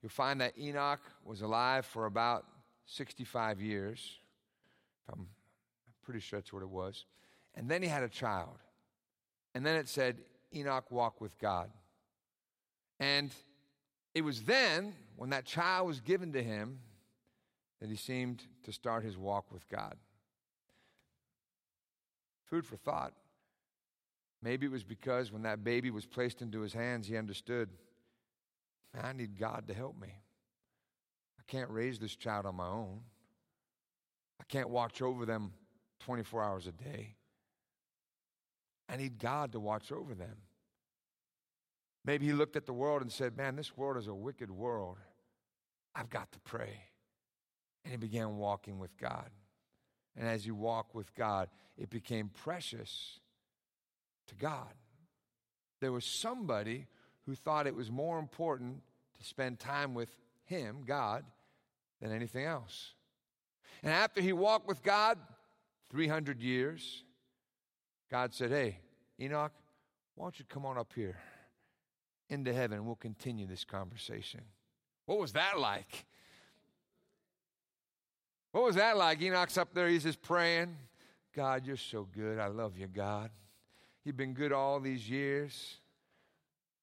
you'll 0.02 0.10
find 0.10 0.40
that 0.40 0.58
Enoch 0.58 1.00
was 1.24 1.42
alive 1.42 1.84
for 1.84 2.06
about 2.06 2.44
65 2.86 3.60
years. 3.60 4.18
I'm 5.12 5.26
pretty 6.02 6.20
sure 6.20 6.38
that's 6.38 6.52
what 6.52 6.62
it 6.62 6.68
was. 6.68 7.04
And 7.54 7.68
then 7.68 7.82
he 7.82 7.88
had 7.88 8.02
a 8.02 8.08
child. 8.08 8.56
And 9.54 9.64
then 9.64 9.76
it 9.76 9.88
said, 9.88 10.18
Enoch 10.54 10.90
walked 10.90 11.20
with 11.20 11.38
God. 11.38 11.70
And 13.00 13.32
it 14.14 14.22
was 14.22 14.42
then, 14.42 14.94
when 15.16 15.30
that 15.30 15.44
child 15.44 15.86
was 15.86 16.00
given 16.00 16.32
to 16.32 16.42
him, 16.42 16.80
that 17.80 17.88
he 17.88 17.96
seemed 17.96 18.42
to 18.64 18.72
start 18.72 19.04
his 19.04 19.16
walk 19.16 19.52
with 19.52 19.68
God. 19.68 19.96
Food 22.50 22.66
for 22.66 22.76
thought. 22.76 23.12
Maybe 24.42 24.66
it 24.66 24.72
was 24.72 24.84
because 24.84 25.32
when 25.32 25.42
that 25.42 25.64
baby 25.64 25.90
was 25.90 26.06
placed 26.06 26.42
into 26.42 26.60
his 26.60 26.72
hands, 26.72 27.06
he 27.06 27.16
understood 27.16 27.70
I 29.00 29.12
need 29.12 29.38
God 29.38 29.68
to 29.68 29.74
help 29.74 30.00
me. 30.00 30.08
I 31.38 31.42
can't 31.46 31.70
raise 31.70 31.98
this 31.98 32.16
child 32.16 32.46
on 32.46 32.56
my 32.56 32.66
own. 32.66 33.00
I 34.40 34.44
can't 34.44 34.70
watch 34.70 35.02
over 35.02 35.26
them 35.26 35.52
24 36.00 36.42
hours 36.42 36.66
a 36.66 36.72
day. 36.72 37.14
I 38.88 38.96
need 38.96 39.18
God 39.18 39.52
to 39.52 39.60
watch 39.60 39.92
over 39.92 40.14
them. 40.14 40.36
Maybe 42.04 42.26
he 42.26 42.32
looked 42.32 42.56
at 42.56 42.64
the 42.64 42.72
world 42.72 43.02
and 43.02 43.12
said, 43.12 43.36
Man, 43.36 43.56
this 43.56 43.76
world 43.76 43.98
is 43.98 44.06
a 44.06 44.14
wicked 44.14 44.50
world. 44.50 44.96
I've 45.94 46.08
got 46.08 46.32
to 46.32 46.40
pray. 46.40 46.80
And 47.84 47.92
he 47.92 47.98
began 47.98 48.36
walking 48.36 48.78
with 48.78 48.96
God. 48.96 49.28
And 50.18 50.26
as 50.26 50.44
you 50.44 50.54
walk 50.54 50.94
with 50.94 51.14
God, 51.14 51.48
it 51.78 51.90
became 51.90 52.28
precious 52.28 53.20
to 54.26 54.34
God. 54.34 54.74
There 55.80 55.92
was 55.92 56.04
somebody 56.04 56.86
who 57.24 57.36
thought 57.36 57.68
it 57.68 57.76
was 57.76 57.90
more 57.90 58.18
important 58.18 58.82
to 59.18 59.24
spend 59.24 59.60
time 59.60 59.94
with 59.94 60.10
him, 60.44 60.82
God, 60.84 61.24
than 62.02 62.10
anything 62.10 62.44
else. 62.44 62.94
And 63.82 63.92
after 63.92 64.20
he 64.20 64.32
walked 64.32 64.66
with 64.66 64.82
God 64.82 65.18
300 65.90 66.42
years, 66.42 67.04
God 68.10 68.34
said, 68.34 68.50
Hey, 68.50 68.80
Enoch, 69.20 69.52
why 70.16 70.24
don't 70.24 70.38
you 70.38 70.44
come 70.48 70.66
on 70.66 70.76
up 70.76 70.92
here 70.94 71.18
into 72.28 72.52
heaven 72.52 72.84
we'll 72.84 72.96
continue 72.96 73.46
this 73.46 73.64
conversation? 73.64 74.40
What 75.06 75.18
was 75.20 75.32
that 75.34 75.60
like? 75.60 76.06
What 78.52 78.64
was 78.64 78.76
that 78.76 78.96
like? 78.96 79.20
Enoch's 79.20 79.58
up 79.58 79.74
there, 79.74 79.88
he's 79.88 80.04
just 80.04 80.22
praying. 80.22 80.76
God, 81.34 81.66
you're 81.66 81.76
so 81.76 82.06
good. 82.14 82.38
I 82.38 82.46
love 82.48 82.76
you, 82.76 82.86
God. 82.86 83.30
You've 84.04 84.16
been 84.16 84.34
good 84.34 84.52
all 84.52 84.80
these 84.80 85.08
years. 85.08 85.76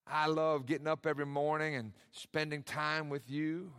I 0.08 0.28
love 0.28 0.66
getting 0.66 0.88
up 0.88 1.08
every 1.08 1.26
morning 1.26 1.76
and 1.76 1.92
spending 2.12 2.62
time 2.62 3.10
with 3.10 3.30
you. 3.30 3.72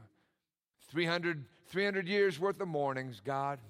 300, 0.91 1.45
300 1.69 2.09
years 2.09 2.39
worth 2.39 2.61
of 2.61 2.69
mornings, 2.69 3.21
God. 3.25 3.61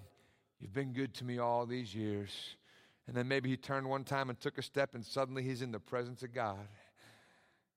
You've 0.61 0.73
been 0.73 0.93
good 0.93 1.13
to 1.15 1.25
me 1.25 1.39
all 1.39 1.67
these 1.67 1.95
years. 1.95 2.31
And 3.07 3.17
then 3.17 3.29
maybe 3.29 3.51
he 3.51 3.57
turned 3.57 3.89
one 3.89 4.05
time 4.05 4.31
and 4.31 4.41
took 4.41 4.59
a 4.59 4.63
step, 4.63 4.95
and 4.95 5.05
suddenly 5.05 5.43
he's 5.43 5.63
in 5.63 5.71
the 5.71 5.79
presence 5.79 6.23
of 6.23 6.35
God. 6.35 6.67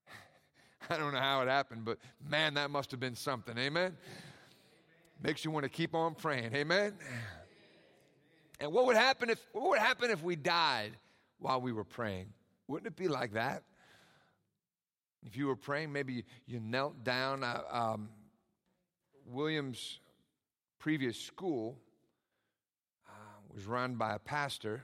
I 0.89 0.98
don't 0.98 1.13
know 1.13 1.19
how 1.19 1.41
it 1.41 1.48
happened, 1.48 1.86
but 1.86 2.00
man, 2.27 2.55
that 2.55 2.72
must 2.72 2.91
have 2.91 3.00
been 3.00 3.15
something. 3.15 3.58
Amen. 3.58 3.96
Makes 5.22 5.44
you 5.44 5.52
want 5.52 5.64
to 5.64 5.70
keep 5.70 5.94
on 5.96 6.16
praying. 6.16 6.56
Amen. 6.56 6.94
And 8.62 8.72
what 8.72 8.86
would 8.86 8.96
happen 8.96 9.30
if 9.30 9.46
what 9.52 9.70
would 9.70 9.80
happen 9.80 10.12
if 10.12 10.24
we 10.24 10.36
died 10.36 10.92
while 11.40 11.60
we 11.60 11.72
were 11.72 11.84
praying? 11.84 12.28
Wouldn't 12.68 12.88
it 12.88 12.96
be 12.96 13.08
like 13.08 13.34
that? 13.34 13.64
If 15.26 15.36
you 15.36 15.48
were 15.48 15.56
praying, 15.56 15.92
maybe 15.92 16.24
you 16.46 16.60
knelt 16.60 17.04
down. 17.04 17.44
Uh, 17.44 17.62
um, 17.70 18.10
Williams' 19.26 20.00
previous 20.80 21.20
school 21.20 21.78
uh, 23.08 23.12
was 23.54 23.66
run 23.66 23.96
by 23.96 24.16
a 24.16 24.20
pastor, 24.20 24.84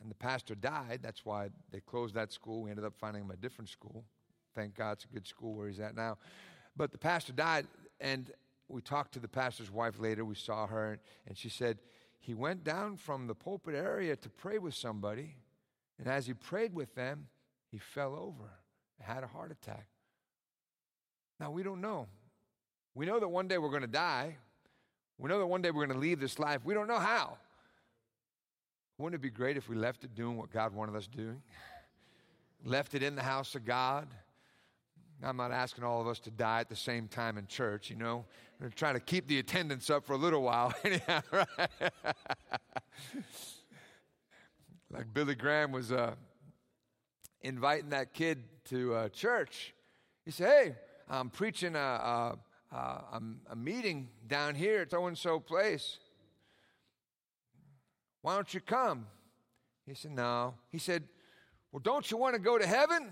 and 0.00 0.10
the 0.10 0.14
pastor 0.14 0.54
died. 0.54 1.00
That's 1.02 1.24
why 1.24 1.50
they 1.70 1.80
closed 1.80 2.14
that 2.14 2.32
school. 2.32 2.62
We 2.62 2.70
ended 2.70 2.86
up 2.86 2.94
finding 2.96 3.24
him 3.24 3.30
a 3.30 3.36
different 3.36 3.68
school. 3.68 4.04
Thank 4.54 4.74
God 4.74 4.92
it's 4.92 5.04
a 5.04 5.08
good 5.08 5.26
school 5.26 5.54
where 5.54 5.68
he's 5.68 5.80
at 5.80 5.94
now. 5.94 6.16
But 6.76 6.90
the 6.90 6.98
pastor 6.98 7.32
died, 7.32 7.66
and 8.00 8.30
we 8.68 8.80
talked 8.80 9.12
to 9.12 9.18
the 9.18 9.28
pastor's 9.28 9.70
wife 9.70 9.98
later. 9.98 10.24
We 10.24 10.34
saw 10.34 10.66
her, 10.66 10.98
and 11.26 11.36
she 11.36 11.48
said 11.48 11.78
he 12.18 12.34
went 12.34 12.64
down 12.64 12.96
from 12.96 13.26
the 13.26 13.34
pulpit 13.34 13.74
area 13.74 14.16
to 14.16 14.28
pray 14.28 14.58
with 14.58 14.74
somebody, 14.74 15.36
and 15.98 16.06
as 16.06 16.26
he 16.26 16.34
prayed 16.34 16.74
with 16.74 16.94
them, 16.94 17.28
he 17.70 17.78
fell 17.78 18.14
over 18.14 18.50
and 18.98 19.08
had 19.08 19.24
a 19.24 19.26
heart 19.26 19.50
attack. 19.50 19.86
Now, 21.40 21.50
we 21.50 21.62
don't 21.62 21.80
know. 21.80 22.08
We 22.94 23.06
know 23.06 23.20
that 23.20 23.28
one 23.28 23.48
day 23.48 23.58
we're 23.58 23.70
going 23.70 23.82
to 23.82 23.86
die. 23.86 24.36
We 25.18 25.28
know 25.28 25.38
that 25.38 25.46
one 25.46 25.62
day 25.62 25.70
we're 25.70 25.86
going 25.86 25.96
to 25.96 26.02
leave 26.02 26.20
this 26.20 26.38
life. 26.38 26.64
We 26.64 26.74
don't 26.74 26.88
know 26.88 26.98
how. 26.98 27.38
Wouldn't 28.98 29.20
it 29.20 29.22
be 29.22 29.30
great 29.30 29.56
if 29.56 29.68
we 29.68 29.76
left 29.76 30.02
it 30.04 30.14
doing 30.14 30.36
what 30.36 30.50
God 30.50 30.74
wanted 30.74 30.96
us 30.96 31.06
doing? 31.06 31.40
Left 32.64 32.94
it 32.94 33.02
in 33.04 33.14
the 33.14 33.22
house 33.22 33.54
of 33.54 33.64
God? 33.64 34.08
I'm 35.22 35.36
not 35.36 35.50
asking 35.50 35.84
all 35.84 36.00
of 36.00 36.06
us 36.06 36.20
to 36.20 36.30
die 36.30 36.60
at 36.60 36.68
the 36.68 36.76
same 36.76 37.08
time 37.08 37.38
in 37.38 37.46
church, 37.46 37.90
you 37.90 37.96
know. 37.96 38.24
We're 38.60 38.68
trying 38.68 38.94
to 38.94 39.00
keep 39.00 39.26
the 39.26 39.38
attendance 39.38 39.90
up 39.90 40.06
for 40.06 40.12
a 40.12 40.16
little 40.16 40.42
while. 40.42 40.72
Anyhow, 40.84 41.22
right? 41.32 41.48
like 44.90 45.12
Billy 45.12 45.34
Graham 45.34 45.72
was 45.72 45.90
uh, 45.90 46.14
inviting 47.42 47.90
that 47.90 48.14
kid 48.14 48.44
to 48.66 48.94
uh, 48.94 49.08
church. 49.08 49.74
He 50.24 50.30
said, 50.30 50.48
Hey, 50.48 50.74
I'm 51.08 51.30
preaching 51.30 51.74
a, 51.74 51.78
a, 51.78 52.38
a, 52.72 53.22
a 53.50 53.56
meeting 53.56 54.08
down 54.26 54.54
here 54.54 54.82
at 54.82 54.90
so 54.90 55.06
and 55.06 55.18
so 55.18 55.40
place. 55.40 55.98
Why 58.22 58.34
don't 58.34 58.52
you 58.52 58.60
come? 58.60 59.06
He 59.86 59.94
said, 59.94 60.12
No. 60.12 60.54
He 60.70 60.78
said, 60.78 61.04
Well, 61.72 61.80
don't 61.80 62.08
you 62.08 62.16
want 62.16 62.34
to 62.34 62.40
go 62.40 62.56
to 62.56 62.66
heaven? 62.66 63.10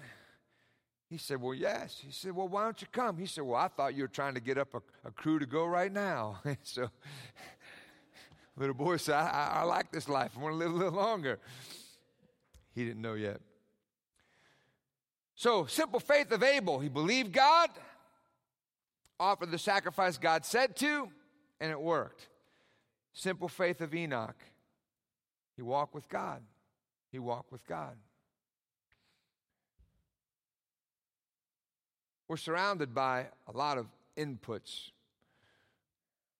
He 1.08 1.18
said, 1.18 1.40
Well, 1.40 1.54
yes. 1.54 2.02
He 2.04 2.10
said, 2.10 2.34
Well, 2.34 2.48
why 2.48 2.64
don't 2.64 2.80
you 2.80 2.88
come? 2.90 3.16
He 3.16 3.26
said, 3.26 3.44
Well, 3.44 3.60
I 3.60 3.68
thought 3.68 3.94
you 3.94 4.02
were 4.02 4.08
trying 4.08 4.34
to 4.34 4.40
get 4.40 4.58
up 4.58 4.74
a, 4.74 4.82
a 5.08 5.10
crew 5.12 5.38
to 5.38 5.46
go 5.46 5.64
right 5.64 5.92
now. 5.92 6.40
so, 6.62 6.88
little 8.56 8.74
boy 8.74 8.96
said, 8.96 9.14
I, 9.14 9.28
I, 9.28 9.60
I, 9.60 9.62
like 9.62 9.92
this 9.92 10.08
life. 10.08 10.32
I 10.36 10.40
want 10.40 10.54
to 10.54 10.58
live 10.58 10.72
a 10.72 10.74
little 10.74 10.92
longer. 10.92 11.38
He 12.74 12.84
didn't 12.84 13.02
know 13.02 13.14
yet. 13.14 13.40
So, 15.36 15.66
simple 15.66 16.00
faith 16.00 16.32
of 16.32 16.42
Abel. 16.42 16.80
He 16.80 16.88
believed 16.88 17.32
God, 17.32 17.70
offered 19.20 19.50
the 19.50 19.58
sacrifice 19.58 20.18
God 20.18 20.44
said 20.44 20.76
to, 20.76 21.08
and 21.60 21.70
it 21.70 21.80
worked. 21.80 22.26
Simple 23.12 23.48
faith 23.48 23.80
of 23.80 23.94
Enoch. 23.94 24.36
He 25.54 25.62
walked 25.62 25.94
with 25.94 26.08
God. 26.08 26.42
He 27.12 27.18
walked 27.18 27.52
with 27.52 27.66
God. 27.66 27.96
We're 32.28 32.36
surrounded 32.36 32.94
by 32.94 33.26
a 33.46 33.56
lot 33.56 33.78
of 33.78 33.86
inputs. 34.16 34.90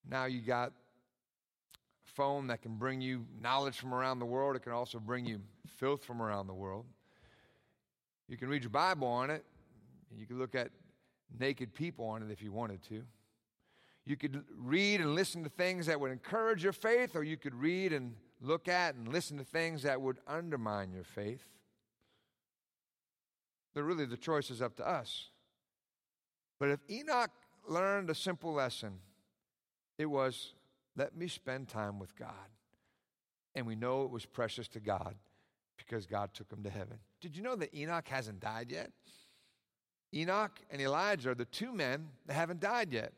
Now 0.08 0.24
you 0.24 0.40
got 0.40 0.68
a 0.68 2.10
phone 2.14 2.48
that 2.48 2.62
can 2.62 2.76
bring 2.76 3.00
you 3.00 3.24
knowledge 3.40 3.78
from 3.78 3.94
around 3.94 4.18
the 4.18 4.26
world. 4.26 4.56
It 4.56 4.62
can 4.62 4.72
also 4.72 4.98
bring 4.98 5.26
you 5.26 5.40
filth 5.78 6.04
from 6.04 6.20
around 6.20 6.48
the 6.48 6.54
world. 6.54 6.86
You 8.28 8.36
can 8.36 8.48
read 8.48 8.62
your 8.62 8.70
Bible 8.70 9.06
on 9.06 9.30
it. 9.30 9.44
You 10.16 10.26
can 10.26 10.38
look 10.38 10.54
at 10.54 10.70
naked 11.38 11.74
people 11.74 12.06
on 12.06 12.22
it 12.22 12.30
if 12.30 12.42
you 12.42 12.52
wanted 12.52 12.82
to. 12.88 13.02
You 14.04 14.16
could 14.16 14.44
read 14.56 15.00
and 15.00 15.14
listen 15.14 15.42
to 15.44 15.50
things 15.50 15.86
that 15.86 16.00
would 16.00 16.12
encourage 16.12 16.62
your 16.62 16.72
faith, 16.72 17.16
or 17.16 17.24
you 17.24 17.36
could 17.36 17.54
read 17.54 17.92
and 17.92 18.14
look 18.40 18.68
at 18.68 18.94
and 18.94 19.08
listen 19.08 19.36
to 19.38 19.44
things 19.44 19.82
that 19.82 20.00
would 20.00 20.18
undermine 20.26 20.92
your 20.92 21.04
faith. 21.04 21.44
But 23.74 23.82
really, 23.82 24.06
the 24.06 24.16
choice 24.16 24.50
is 24.50 24.62
up 24.62 24.76
to 24.76 24.88
us. 24.88 25.26
But 26.58 26.70
if 26.70 26.80
Enoch 26.90 27.30
learned 27.68 28.10
a 28.10 28.14
simple 28.14 28.52
lesson, 28.52 28.98
it 29.98 30.06
was 30.06 30.54
let 30.96 31.16
me 31.16 31.28
spend 31.28 31.68
time 31.68 31.98
with 31.98 32.16
God. 32.16 32.30
And 33.54 33.66
we 33.66 33.74
know 33.76 34.02
it 34.02 34.10
was 34.10 34.26
precious 34.26 34.68
to 34.68 34.80
God 34.80 35.14
because 35.76 36.06
God 36.06 36.32
took 36.34 36.50
him 36.50 36.62
to 36.62 36.70
heaven. 36.70 36.98
Did 37.20 37.36
you 37.36 37.42
know 37.42 37.56
that 37.56 37.74
Enoch 37.74 38.08
hasn't 38.08 38.40
died 38.40 38.70
yet? 38.70 38.90
Enoch 40.14 40.58
and 40.70 40.80
Elijah 40.80 41.30
are 41.30 41.34
the 41.34 41.44
two 41.44 41.72
men 41.72 42.08
that 42.26 42.34
haven't 42.34 42.60
died 42.60 42.92
yet. 42.92 43.12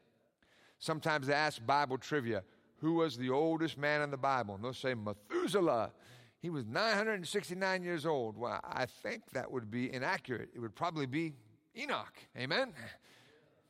Sometimes 0.79 1.27
they 1.27 1.35
ask 1.35 1.65
Bible 1.65 1.99
trivia 1.99 2.43
who 2.81 2.95
was 2.95 3.17
the 3.17 3.31
oldest 3.31 3.77
man 3.77 4.03
in 4.03 4.11
the 4.11 4.17
Bible? 4.17 4.55
And 4.55 4.65
they'll 4.65 4.73
say 4.73 4.95
Methuselah. 4.95 5.93
He 6.41 6.51
was 6.51 6.65
969 6.65 7.83
years 7.83 8.07
old. 8.07 8.37
Well, 8.37 8.61
I 8.63 8.87
think 8.87 9.31
that 9.33 9.51
would 9.51 9.71
be 9.71 9.93
inaccurate. 9.93 10.51
It 10.55 10.61
would 10.61 10.75
probably 10.75 11.07
be 11.07 11.33
Enoch. 11.77 12.15
Amen? 12.37 12.73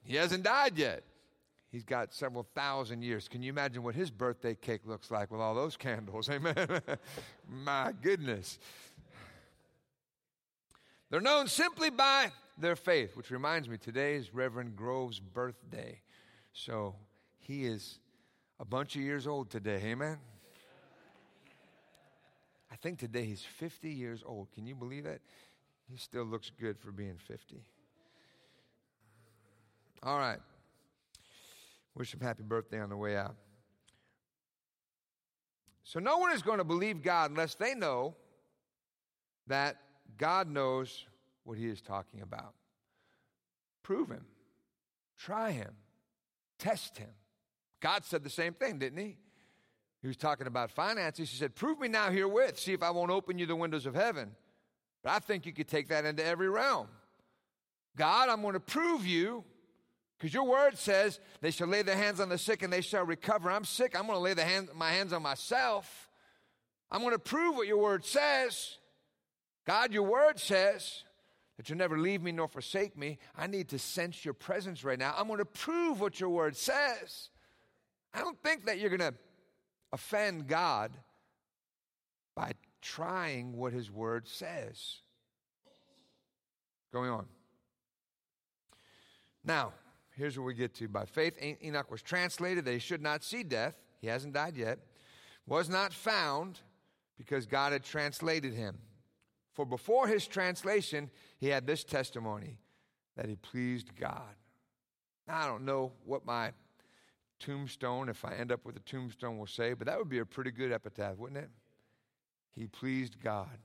He 0.05 0.17
hasn't 0.17 0.45
died 0.45 0.79
yet. 0.79 1.05
He's 1.71 1.85
got 1.85 2.15
several 2.15 2.47
thousand 2.55 3.03
years. 3.03 3.29
Can 3.29 3.43
you 3.43 3.51
imagine 3.51 3.83
what 3.83 3.95
his 3.95 4.11
birthday 4.11 4.55
cake 4.55 4.81
looks 4.87 5.11
like 5.11 5.31
with 5.31 5.41
all 5.41 5.55
those 5.55 5.77
candles? 5.77 6.31
Amen. 6.31 6.81
My 7.47 7.93
goodness. 8.01 8.59
They're 11.11 11.21
known 11.21 11.47
simply 11.47 11.91
by 11.91 12.33
their 12.57 12.77
faith, 12.77 13.17
which 13.17 13.31
reminds 13.31 13.69
me, 13.69 13.77
today 13.77 14.15
is 14.15 14.35
Reverend 14.35 14.77
Grove's 14.77 15.21
birthday. 15.21 16.01
So 16.53 16.97
he 17.39 17.67
is 17.67 17.99
a 18.59 18.65
bunch 18.65 18.97
of 18.97 19.03
years 19.03 19.27
old 19.27 19.51
today. 19.51 19.81
Amen. 19.85 20.19
I 22.71 22.77
think 22.77 22.99
today 22.99 23.25
he's 23.25 23.43
50 23.43 23.91
years 23.91 24.23
old. 24.25 24.53
Can 24.53 24.67
you 24.67 24.75
believe 24.75 25.05
that? 25.05 25.21
He 25.91 25.97
still 25.97 26.25
looks 26.25 26.51
good 26.51 26.79
for 26.79 26.93
being 26.93 27.17
50. 27.17 27.63
All 30.03 30.19
right. 30.19 30.39
Wish 31.95 32.15
him 32.15 32.21
happy 32.21 32.43
birthday 32.43 32.81
on 32.81 32.89
the 32.89 32.97
way 32.97 33.17
out. 33.17 33.35
So, 35.83 35.99
no 36.01 36.19
one 36.19 36.33
is 36.33 36.43
going 36.43 36.59
to 36.59 36.65
believe 36.65 37.03
God 37.03 37.31
unless 37.31 37.55
they 37.55 37.75
know 37.75 38.15
that 39.47 39.77
God 40.17 40.49
knows 40.49 41.07
what 41.45 41.57
he 41.57 41.67
is 41.67 41.81
talking 41.81 42.21
about. 42.21 42.55
Prove 43.83 44.11
him, 44.11 44.27
try 45.17 45.51
him, 45.51 45.73
test 46.59 46.99
him. 46.99 47.09
God 47.81 48.05
said 48.05 48.23
the 48.23 48.31
same 48.31 48.53
thing, 48.53 48.79
didn't 48.79 48.99
he? 48.99 49.17
He 50.03 50.07
was 50.07 50.17
talking 50.17 50.47
about 50.47 50.71
finances. 50.71 51.31
He 51.31 51.37
said, 51.37 51.55
Prove 51.55 51.81
me 51.81 51.89
now 51.89 52.11
herewith, 52.11 52.59
see 52.59 52.73
if 52.73 52.83
I 52.83 52.91
won't 52.91 53.11
open 53.11 53.39
you 53.39 53.47
the 53.47 53.57
windows 53.57 53.87
of 53.87 53.95
heaven. 53.95 54.33
But 55.03 55.13
I 55.13 55.19
think 55.21 55.47
you 55.47 55.53
could 55.53 55.69
take 55.69 55.89
that 55.89 56.05
into 56.05 56.25
every 56.25 56.49
realm. 56.49 56.89
God, 57.97 58.29
I'm 58.29 58.43
going 58.43 58.55
to 58.55 58.61
prove 58.61 59.07
you 59.07 59.45
because 60.19 60.35
your 60.35 60.45
word 60.45 60.77
says 60.77 61.21
they 61.41 61.53
shall 61.53 61.69
lay 61.69 61.83
their 61.83 61.97
hands 61.97 62.19
on 62.19 62.29
the 62.29 62.39
sick 62.39 62.63
and 62.63 62.73
they 62.73 62.81
shall 62.81 63.05
recover. 63.05 63.51
I'm 63.51 63.65
sick. 63.65 63.97
I'm 63.97 64.07
going 64.07 64.17
to 64.17 64.23
lay 64.23 64.35
the 64.35 64.45
hand, 64.45 64.69
my 64.75 64.91
hands 64.91 65.13
on 65.13 65.23
myself. 65.23 66.11
I'm 66.91 67.03
going 67.03 67.13
to 67.13 67.19
prove 67.19 67.55
what 67.55 67.69
your 67.69 67.79
word 67.79 68.05
says. 68.05 68.79
God, 69.65 69.93
your 69.93 70.03
word 70.03 70.41
says 70.41 71.05
that 71.57 71.69
you'll 71.69 71.79
never 71.79 71.99
leave 71.99 72.23
me 72.23 72.33
nor 72.33 72.49
forsake 72.49 72.97
me. 72.97 73.19
I 73.37 73.47
need 73.47 73.69
to 73.69 73.79
sense 73.79 74.25
your 74.25 74.35
presence 74.35 74.83
right 74.83 74.99
now. 74.99 75.15
I'm 75.17 75.27
going 75.29 75.39
to 75.39 75.45
prove 75.45 76.01
what 76.01 76.19
your 76.19 76.31
word 76.31 76.57
says. 76.57 77.31
I 78.13 78.21
don't 78.21 78.43
think 78.43 78.67
that 78.67 78.79
you're 78.79 78.97
going 78.97 79.13
to 79.13 79.15
offend 79.93 80.49
God 80.49 80.93
by 82.35 82.53
trying 82.81 83.57
what 83.57 83.73
his 83.73 83.91
word 83.91 84.27
says. 84.27 85.01
Going 86.93 87.11
on. 87.11 87.27
Now, 89.45 89.73
here's 90.19 90.37
where 90.37 90.45
we 90.45 90.55
get 90.55 90.75
to. 90.75 90.89
By 90.89 91.05
faith, 91.05 91.39
Enoch 91.63 91.91
was 91.91 92.03
translated 92.03 92.65
that 92.65 92.73
he 92.73 92.79
should 92.79 93.03
not 93.03 93.23
see 93.23 93.43
death. 93.43 93.75
He 94.01 94.09
hasn't 94.09 94.35
died 94.35 94.57
yet. 94.57 94.81
Was 95.47 95.69
not 95.69 95.93
found 95.93 96.61
because 97.17 97.47
God 97.47 97.73
had 97.73 97.85
translated 97.85 98.53
him. 98.53 98.79
For 99.53 99.65
before 99.65 100.07
his 100.07 100.27
translation, 100.27 101.11
he 101.39 101.49
had 101.49 101.67
this 101.67 101.85
testimony 101.85 102.59
that 103.17 103.29
he 103.29 103.37
pleased 103.37 103.97
God. 103.97 104.35
Now, 105.27 105.41
I 105.43 105.47
don't 105.47 105.65
know 105.65 105.93
what 106.05 106.27
my 106.27 106.53
tombstone, 107.41 108.09
if 108.09 108.25
I 108.25 108.35
end 108.35 108.53
up 108.53 108.65
with 108.65 108.77
a 108.77 108.81
tombstone, 108.81 109.39
will 109.39 109.47
say, 109.47 109.73
but 109.73 109.87
that 109.87 109.99
would 109.99 110.09
be 110.09 110.19
a 110.19 110.27
pretty 110.27 110.51
good 110.51 110.73
epitaph, 110.73 111.17
wouldn't 111.17 111.39
it? 111.39 111.51
He 112.55 112.67
pleased 112.67 113.21
God. 113.23 113.59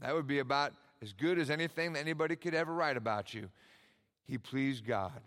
That 0.00 0.14
would 0.14 0.26
be 0.26 0.38
about 0.38 0.72
as 1.02 1.12
good 1.12 1.38
as 1.38 1.50
anything 1.50 1.92
that 1.92 2.00
anybody 2.00 2.36
could 2.36 2.54
ever 2.54 2.72
write 2.72 2.96
about 2.96 3.34
you. 3.34 3.48
He 4.24 4.38
pleased 4.38 4.86
God. 4.86 5.20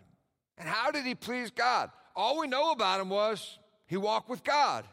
And 0.58 0.68
how 0.68 0.90
did 0.90 1.04
he 1.04 1.14
please 1.14 1.50
God? 1.50 1.90
All 2.14 2.38
we 2.38 2.46
know 2.46 2.72
about 2.72 3.00
him 3.00 3.08
was 3.08 3.58
he 3.86 3.96
walked 3.96 4.28
with 4.28 4.44
God. 4.44 4.86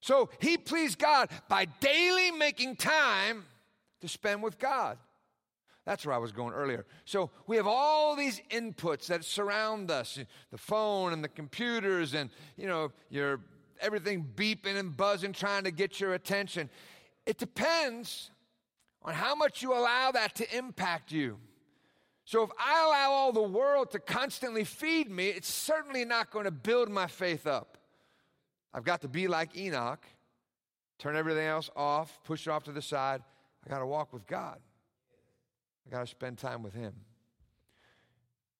So 0.00 0.30
he 0.38 0.56
pleased 0.56 0.98
God 0.98 1.28
by 1.48 1.66
daily 1.80 2.30
making 2.30 2.76
time 2.76 3.44
to 4.00 4.08
spend 4.08 4.42
with 4.42 4.58
God. 4.58 4.98
That's 5.84 6.06
where 6.06 6.14
I 6.14 6.18
was 6.18 6.32
going 6.32 6.54
earlier. 6.54 6.86
So 7.04 7.30
we 7.46 7.56
have 7.56 7.66
all 7.66 8.14
these 8.14 8.40
inputs 8.50 9.06
that 9.06 9.24
surround 9.24 9.90
us 9.90 10.18
the 10.50 10.58
phone 10.58 11.12
and 11.12 11.24
the 11.24 11.28
computers, 11.28 12.14
and 12.14 12.30
you 12.56 12.66
know, 12.66 12.92
your 13.08 13.40
everything 13.80 14.26
beeping 14.36 14.76
and 14.76 14.96
buzzing, 14.96 15.32
trying 15.32 15.64
to 15.64 15.70
get 15.70 16.00
your 16.00 16.14
attention. 16.14 16.70
It 17.26 17.38
depends 17.38 18.30
on 19.02 19.14
how 19.14 19.34
much 19.34 19.62
you 19.62 19.72
allow 19.72 20.12
that 20.12 20.34
to 20.36 20.56
impact 20.56 21.12
you. 21.12 21.38
So 22.30 22.44
if 22.44 22.50
I 22.60 22.84
allow 22.86 23.10
all 23.10 23.32
the 23.32 23.42
world 23.42 23.90
to 23.90 23.98
constantly 23.98 24.62
feed 24.62 25.10
me, 25.10 25.30
it's 25.30 25.52
certainly 25.52 26.04
not 26.04 26.30
going 26.30 26.44
to 26.44 26.52
build 26.52 26.88
my 26.88 27.08
faith 27.08 27.44
up. 27.44 27.76
I've 28.72 28.84
got 28.84 29.00
to 29.00 29.08
be 29.08 29.26
like 29.26 29.56
Enoch, 29.56 30.06
turn 30.96 31.16
everything 31.16 31.48
else 31.48 31.70
off, 31.74 32.20
push 32.22 32.46
it 32.46 32.50
off 32.50 32.62
to 32.66 32.72
the 32.72 32.82
side. 32.82 33.20
I 33.66 33.68
got 33.68 33.80
to 33.80 33.86
walk 33.86 34.12
with 34.12 34.28
God. 34.28 34.60
I 35.84 35.90
got 35.90 36.02
to 36.02 36.06
spend 36.06 36.38
time 36.38 36.62
with 36.62 36.72
Him. 36.72 36.94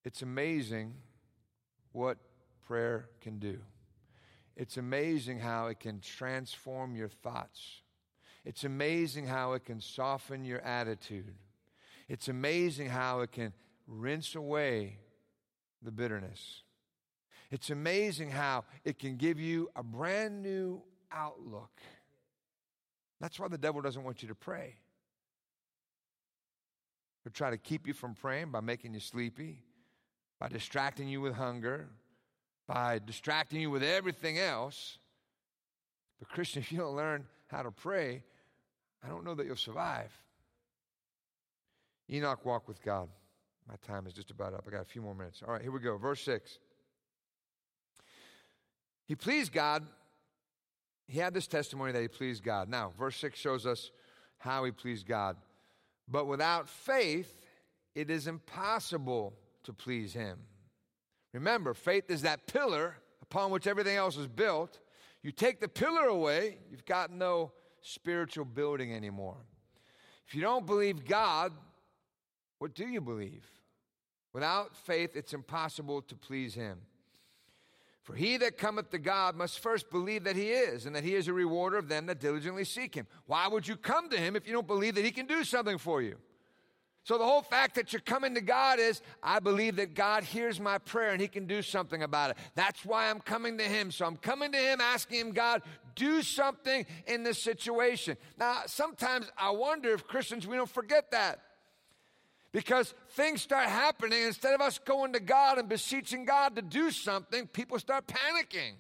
It's 0.05 0.23
amazing 0.23 0.95
what 1.93 2.19
prayer 2.67 3.09
can 3.21 3.39
do. 3.39 3.61
It's 4.57 4.79
amazing 4.79 5.39
how 5.39 5.69
it 5.69 5.79
can 5.79 6.01
transform 6.01 6.97
your 6.97 7.09
thoughts. 7.09 7.83
It's 8.45 8.65
amazing 8.65 9.29
how 9.29 9.53
it 9.53 9.65
can 9.65 9.81
soften 9.81 10.45
your 10.45 10.61
attitude. 10.63 11.37
It's 12.11 12.27
amazing 12.27 12.89
how 12.89 13.21
it 13.21 13.31
can 13.31 13.53
rinse 13.87 14.35
away 14.35 14.99
the 15.81 15.93
bitterness. 15.93 16.65
It's 17.53 17.71
amazing 17.71 18.31
how 18.31 18.65
it 18.85 18.99
can 18.99 19.17
give 19.17 19.39
you 19.39 19.71
a 19.77 19.85
brand 19.85 20.43
new 20.43 20.83
outlook. 21.13 21.71
That's 23.21 23.39
why 23.39 23.47
the 23.47 23.59
devil 23.59 23.81
doesn't 23.81 24.03
want 24.03 24.23
you 24.23 24.29
to 24.29 24.35
pray. 24.35 24.75
He'll 27.23 27.33
try 27.33 27.51
to 27.51 27.59
keep 27.59 27.87
you 27.87 27.93
from 27.93 28.15
praying 28.15 28.51
by 28.51 28.59
making 28.59 28.93
you 28.93 29.01
sleepy, 29.01 29.63
by 30.41 30.49
distracting 30.49 31.07
you 31.07 31.21
with 31.21 31.35
hunger, 31.35 31.91
by 32.67 32.99
distracting 32.99 33.61
you 33.61 33.71
with 33.71 33.85
everything 33.85 34.37
else. 34.37 34.99
But, 36.19 36.29
Christian, 36.29 36.61
if 36.63 36.73
you 36.73 36.79
don't 36.79 36.97
learn 36.97 37.27
how 37.47 37.63
to 37.63 37.71
pray, 37.71 38.25
I 39.01 39.09
don't 39.09 39.25
know 39.25 39.37
that 39.37 39.47
you'll 39.47 39.55
survive. 39.55 40.11
Enoch 42.11 42.45
walked 42.45 42.69
with 42.69 42.83
God. 42.83 43.09
My 43.69 43.77
time 43.87 44.07
is 44.07 44.13
just 44.13 44.31
about 44.31 44.55
up. 44.55 44.65
I 44.67 44.71
got 44.71 44.83
a 44.83 44.85
few 44.85 45.03
more 45.03 45.15
minutes. 45.15 45.43
All 45.47 45.53
right, 45.53 45.63
here 45.63 45.71
we 45.71 45.79
go. 45.81 45.97
Verse 45.97 46.23
6. 46.23 46.59
He 49.07 49.15
pleased 49.15 49.53
God. 49.53 49.87
He 51.07 51.19
had 51.19 51.35
this 51.35 51.47
testimony 51.47 51.93
that 51.93 52.01
he 52.01 52.09
pleased 52.09 52.43
God. 52.43 52.69
Now, 52.69 52.93
verse 52.99 53.17
6 53.17 53.39
shows 53.39 53.67
us 53.67 53.91
how 54.39 54.65
he 54.65 54.71
pleased 54.71 55.07
God. 55.07 55.37
But 56.09 56.27
without 56.27 56.69
faith, 56.69 57.47
it 57.95 58.11
is 58.11 58.27
impossible 58.27 59.35
to 59.65 59.73
please 59.73 60.13
him. 60.13 60.39
Remember, 61.33 61.75
faith 61.75 62.11
is 62.11 62.23
that 62.23 62.47
pillar 62.47 62.97
upon 63.23 63.51
which 63.51 63.67
everything 63.67 63.97
else 63.97 64.17
is 64.17 64.27
built. 64.27 64.81
You 65.23 65.31
take 65.31 65.61
the 65.61 65.69
pillar 65.69 66.07
away, 66.07 66.59
you've 66.71 66.87
got 66.87 67.13
no 67.13 67.53
spiritual 67.83 68.45
building 68.45 68.93
anymore. 68.95 69.37
If 70.27 70.35
you 70.35 70.41
don't 70.41 70.67
believe 70.67 71.05
God, 71.05 71.53
what 72.61 72.75
do 72.75 72.87
you 72.87 73.01
believe? 73.01 73.45
Without 74.35 74.77
faith, 74.77 75.17
it's 75.17 75.33
impossible 75.33 76.03
to 76.03 76.15
please 76.15 76.55
him. 76.55 76.79
For 78.03 78.15
he 78.15 78.37
that 78.37 78.59
cometh 78.59 78.91
to 78.91 78.99
God 78.99 79.35
must 79.35 79.61
first 79.61 79.91
believe 79.91 80.25
that 80.25 80.37
he 80.37 80.51
is, 80.51 80.85
and 80.85 80.95
that 80.95 81.03
he 81.03 81.15
is 81.15 81.27
a 81.27 81.33
rewarder 81.33 81.79
of 81.79 81.89
them 81.89 82.07
that 82.07 82.21
diligently 82.21 82.65
seek 82.65 82.95
him. 82.95 83.07
Why 83.27 83.49
would 83.49 83.67
you 83.67 83.77
come 83.77 84.11
to 84.11 84.19
him 84.19 84.37
if 84.37 84.47
you 84.47 84.53
don't 84.53 84.67
believe 84.67 84.95
that 84.97 85.05
he 85.05 85.11
can 85.11 85.27
do 85.27 85.43
something 85.43 85.79
for 85.79 86.03
you? 86.03 86.17
So 87.03 87.17
the 87.17 87.25
whole 87.25 87.41
fact 87.41 87.77
that 87.77 87.95
you're 87.95 88.01
coming 88.01 88.35
to 88.35 88.43
God 88.43 88.79
is, 88.79 89.01
I 89.23 89.41
believe 89.41 89.77
that 89.77 89.95
God 89.95 90.23
hears 90.23 90.61
my 90.61 90.77
prayer 90.77 91.13
and 91.13 91.21
he 91.21 91.29
can 91.29 91.47
do 91.47 91.63
something 91.63 92.03
about 92.03 92.31
it. 92.31 92.37
That's 92.55 92.85
why 92.85 93.09
I'm 93.09 93.21
coming 93.21 93.57
to 93.57 93.65
him. 93.65 93.91
So 93.91 94.05
I'm 94.05 94.19
coming 94.19 94.53
to 94.53 94.59
him 94.59 94.83
asking 94.83 95.19
him, 95.19 95.33
God, 95.33 95.63
do 95.95 96.21
something 96.21 96.85
in 97.07 97.23
this 97.23 97.43
situation. 97.43 98.19
Now, 98.39 98.63
sometimes 98.67 99.31
I 99.39 99.51
wonder 99.51 99.95
if 99.95 100.07
Christians, 100.07 100.47
we 100.47 100.57
don't 100.57 100.69
forget 100.69 101.11
that. 101.13 101.41
Because 102.53 102.95
things 103.11 103.43
start 103.43 103.69
happening, 103.69 104.25
instead 104.25 104.55
of 104.55 104.61
us 104.61 104.79
going 104.79 105.13
to 105.13 105.21
God 105.21 105.59
and 105.59 105.69
beseeching 105.69 106.25
God 106.25 106.57
to 106.57 106.63
do 106.63 106.91
something, 106.91 107.47
people 107.47 107.79
start 107.79 108.07
panicking. 108.09 108.73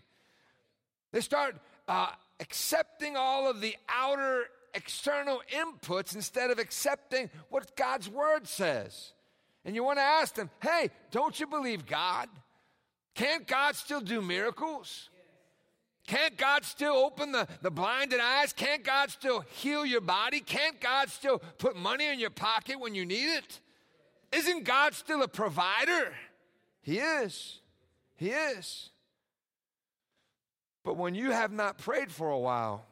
They 1.12 1.20
start 1.20 1.56
uh, 1.86 2.10
accepting 2.40 3.16
all 3.16 3.48
of 3.48 3.60
the 3.60 3.76
outer 3.88 4.44
external 4.74 5.40
inputs 5.52 6.14
instead 6.14 6.50
of 6.50 6.58
accepting 6.58 7.30
what 7.48 7.76
God's 7.76 8.08
word 8.08 8.48
says. 8.48 9.12
And 9.64 9.74
you 9.74 9.84
want 9.84 9.98
to 9.98 10.02
ask 10.04 10.34
them, 10.34 10.50
hey, 10.62 10.90
don't 11.10 11.38
you 11.38 11.46
believe 11.46 11.86
God? 11.86 12.28
Can't 13.14 13.46
God 13.46 13.76
still 13.76 14.00
do 14.00 14.22
miracles? 14.22 15.09
Can't 16.06 16.36
God 16.36 16.64
still 16.64 16.94
open 16.94 17.32
the, 17.32 17.46
the 17.62 17.70
blinded 17.70 18.20
eyes? 18.20 18.52
Can't 18.52 18.82
God 18.82 19.10
still 19.10 19.40
heal 19.40 19.86
your 19.86 20.00
body? 20.00 20.40
Can't 20.40 20.80
God 20.80 21.08
still 21.08 21.38
put 21.58 21.76
money 21.76 22.08
in 22.08 22.18
your 22.18 22.30
pocket 22.30 22.80
when 22.80 22.94
you 22.94 23.06
need 23.06 23.36
it? 23.36 23.60
Isn't 24.32 24.64
God 24.64 24.94
still 24.94 25.22
a 25.22 25.28
provider? 25.28 26.12
He 26.82 26.98
is. 26.98 27.60
He 28.16 28.30
is. 28.30 28.90
But 30.84 30.96
when 30.96 31.14
you 31.14 31.30
have 31.30 31.52
not 31.52 31.78
prayed 31.78 32.10
for 32.10 32.30
a 32.30 32.38
while 32.38 32.84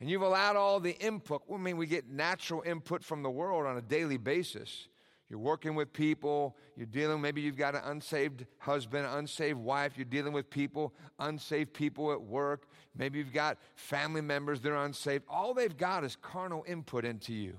and 0.00 0.08
you've 0.08 0.22
allowed 0.22 0.56
all 0.56 0.80
the 0.80 0.96
input, 0.98 1.42
I 1.52 1.56
mean, 1.56 1.76
we 1.76 1.86
get 1.86 2.08
natural 2.08 2.62
input 2.64 3.02
from 3.04 3.22
the 3.22 3.30
world 3.30 3.66
on 3.66 3.76
a 3.76 3.82
daily 3.82 4.16
basis. 4.16 4.88
You're 5.28 5.38
working 5.38 5.74
with 5.74 5.92
people, 5.92 6.56
you're 6.76 6.86
dealing, 6.86 7.20
maybe 7.20 7.40
you've 7.40 7.56
got 7.56 7.74
an 7.74 7.80
unsaved 7.84 8.44
husband, 8.58 9.06
unsaved 9.06 9.58
wife, 9.58 9.94
you're 9.96 10.04
dealing 10.04 10.32
with 10.32 10.50
people, 10.50 10.94
unsaved 11.18 11.72
people 11.72 12.12
at 12.12 12.20
work, 12.20 12.68
maybe 12.94 13.18
you've 13.18 13.32
got 13.32 13.58
family 13.74 14.20
members 14.20 14.60
that 14.60 14.70
are 14.70 14.84
unsaved. 14.84 15.24
All 15.28 15.54
they've 15.54 15.76
got 15.76 16.04
is 16.04 16.16
carnal 16.16 16.64
input 16.68 17.04
into 17.04 17.32
you. 17.32 17.56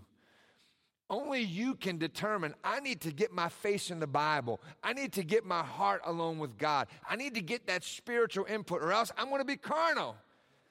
Only 1.09 1.41
you 1.41 1.75
can 1.75 1.97
determine 1.97 2.55
I 2.63 2.79
need 2.79 3.01
to 3.01 3.11
get 3.11 3.31
my 3.31 3.49
face 3.49 3.91
in 3.91 3.99
the 3.99 4.07
Bible. 4.07 4.59
I 4.83 4.93
need 4.93 5.13
to 5.13 5.23
get 5.23 5.45
my 5.45 5.61
heart 5.61 6.01
alone 6.03 6.39
with 6.39 6.57
God. 6.57 6.87
I 7.07 7.15
need 7.15 7.35
to 7.35 7.41
get 7.41 7.67
that 7.67 7.83
spiritual 7.83 8.45
input, 8.45 8.81
or 8.81 8.91
else 8.91 9.11
I'm 9.17 9.29
going 9.29 9.41
to 9.41 9.45
be 9.45 9.57
carnal. 9.57 10.15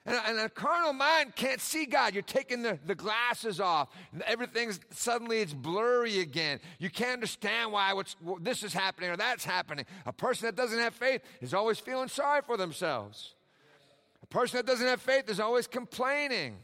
And 0.05 0.15
a, 0.15 0.29
and 0.29 0.39
a, 0.39 0.49
carnal 0.49 0.93
mind 0.93 1.35
can't 1.35 1.59
see 1.59 1.87
God. 1.87 2.13
You're 2.13 2.21
taking 2.21 2.61
the, 2.61 2.77
the 2.85 2.93
glasses 2.93 3.59
off. 3.59 3.89
Everything's 4.27 4.79
suddenly 4.91 5.39
it's 5.39 5.53
blurry 5.53 6.19
again. 6.19 6.59
You 6.77 6.91
can't 6.91 7.13
understand 7.13 7.71
why 7.71 7.93
what's, 7.93 8.15
this 8.39 8.61
is 8.61 8.71
happening 8.71 9.09
or 9.09 9.17
that's 9.17 9.43
happening. 9.43 9.85
A 10.05 10.13
person 10.13 10.45
that 10.45 10.55
doesn't 10.55 10.77
have 10.77 10.93
faith 10.93 11.21
is 11.41 11.55
always 11.55 11.79
feeling 11.79 12.07
sorry 12.07 12.41
for 12.45 12.55
themselves. 12.55 13.33
A 14.21 14.27
person 14.27 14.57
that 14.57 14.67
doesn't 14.67 14.85
have 14.85 15.01
faith 15.01 15.27
is 15.27 15.39
always 15.39 15.65
complaining. 15.65 16.57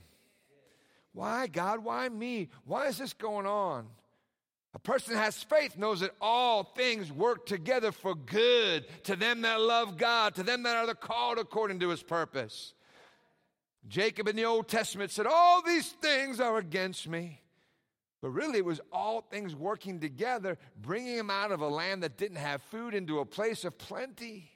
Why, 1.14 1.48
God? 1.48 1.84
Why 1.84 2.10
me? 2.10 2.50
Why 2.66 2.88
is 2.88 3.00
this 3.00 3.14
going 3.14 3.48
on? 3.48 3.88
A 4.74 4.80
person 4.80 5.16
that 5.16 5.20
has 5.20 5.44
faith 5.44 5.78
knows 5.78 6.00
that 6.00 6.12
all 6.22 6.64
things 6.64 7.12
work 7.12 7.46
together 7.46 7.92
for 7.92 8.16
good 8.16 8.86
to 9.04 9.16
them 9.16 9.42
that 9.42 9.60
love 9.60 9.98
God, 9.98 10.36
to 10.36 10.44
them 10.44 10.64
that 10.64 10.78
are 10.78 10.88
the 10.88 10.96
called 10.96 11.40
according 11.40 11.80
to 11.80 11.90
his 11.90 12.04
purpose. 12.04 12.74
Jacob 13.88 14.28
in 14.28 14.36
the 14.36 14.46
Old 14.46 14.68
Testament 14.68 15.12
said, 15.12 15.26
All 15.26 15.62
these 15.62 15.90
things 15.90 16.40
are 16.40 16.58
against 16.58 17.08
me. 17.08 17.42
But 18.22 18.30
really, 18.30 18.60
it 18.60 18.66
was 18.66 18.80
all 18.92 19.22
things 19.22 19.56
working 19.56 20.00
together, 20.00 20.58
bringing 20.80 21.18
him 21.18 21.32
out 21.32 21.52
of 21.52 21.62
a 21.62 21.68
land 21.68 22.04
that 22.04 22.18
didn't 22.18 22.38
have 22.38 22.62
food 22.62 22.94
into 22.94 23.20
a 23.20 23.26
place 23.26 23.66
of 23.66 23.78
plenty. 23.80 24.52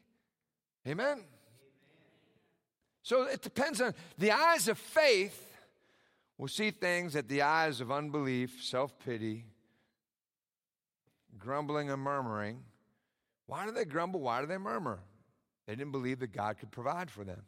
Amen? 0.87 1.07
Amen. 1.07 1.23
So 3.01 3.23
it 3.23 3.41
depends 3.41 3.81
on 3.81 3.95
the 4.19 4.31
eyes 4.31 4.67
of 4.67 4.77
faith 4.77 5.41
will 6.37 6.47
see 6.47 6.71
things 6.71 7.13
that 7.13 7.27
the 7.27 7.41
eyes 7.41 7.81
of 7.81 7.91
unbelief, 7.91 8.63
self 8.63 8.97
pity, 8.99 9.45
grumbling 11.37 11.89
and 11.89 12.01
murmuring. 12.01 12.63
Why 13.47 13.65
do 13.65 13.71
they 13.71 13.85
grumble? 13.85 14.21
Why 14.21 14.41
do 14.41 14.47
they 14.47 14.57
murmur? 14.57 14.99
They 15.67 15.75
didn't 15.75 15.91
believe 15.91 16.19
that 16.19 16.33
God 16.33 16.57
could 16.57 16.71
provide 16.71 17.09
for 17.09 17.23
them. 17.23 17.43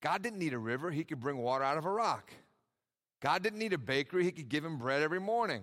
God 0.00 0.22
didn't 0.22 0.38
need 0.38 0.52
a 0.52 0.58
river, 0.58 0.90
He 0.90 1.04
could 1.04 1.20
bring 1.20 1.38
water 1.38 1.64
out 1.64 1.78
of 1.78 1.84
a 1.84 1.90
rock. 1.90 2.32
God 3.20 3.42
didn't 3.42 3.58
need 3.58 3.72
a 3.72 3.78
bakery, 3.78 4.24
He 4.24 4.32
could 4.32 4.48
give 4.48 4.64
him 4.64 4.78
bread 4.78 5.02
every 5.02 5.20
morning. 5.20 5.62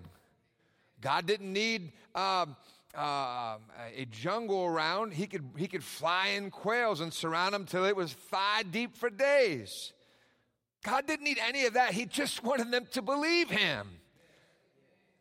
God 1.00 1.26
didn't 1.26 1.52
need 1.52 1.92
uh, 2.14 2.46
uh, 2.96 3.58
a 3.96 4.06
jungle 4.10 4.64
around, 4.64 5.12
he 5.12 5.26
could, 5.26 5.44
he 5.56 5.66
could 5.66 5.84
fly 5.84 6.28
in 6.28 6.50
quails 6.50 7.00
and 7.00 7.12
surround 7.12 7.54
them 7.54 7.66
till 7.66 7.84
it 7.84 7.96
was 7.96 8.12
thigh 8.12 8.62
deep 8.62 8.96
for 8.96 9.10
days. 9.10 9.92
God 10.84 11.06
didn't 11.06 11.24
need 11.24 11.38
any 11.40 11.66
of 11.66 11.74
that, 11.74 11.92
He 11.92 12.06
just 12.06 12.44
wanted 12.44 12.70
them 12.70 12.86
to 12.92 13.02
believe 13.02 13.50
Him. 13.50 13.88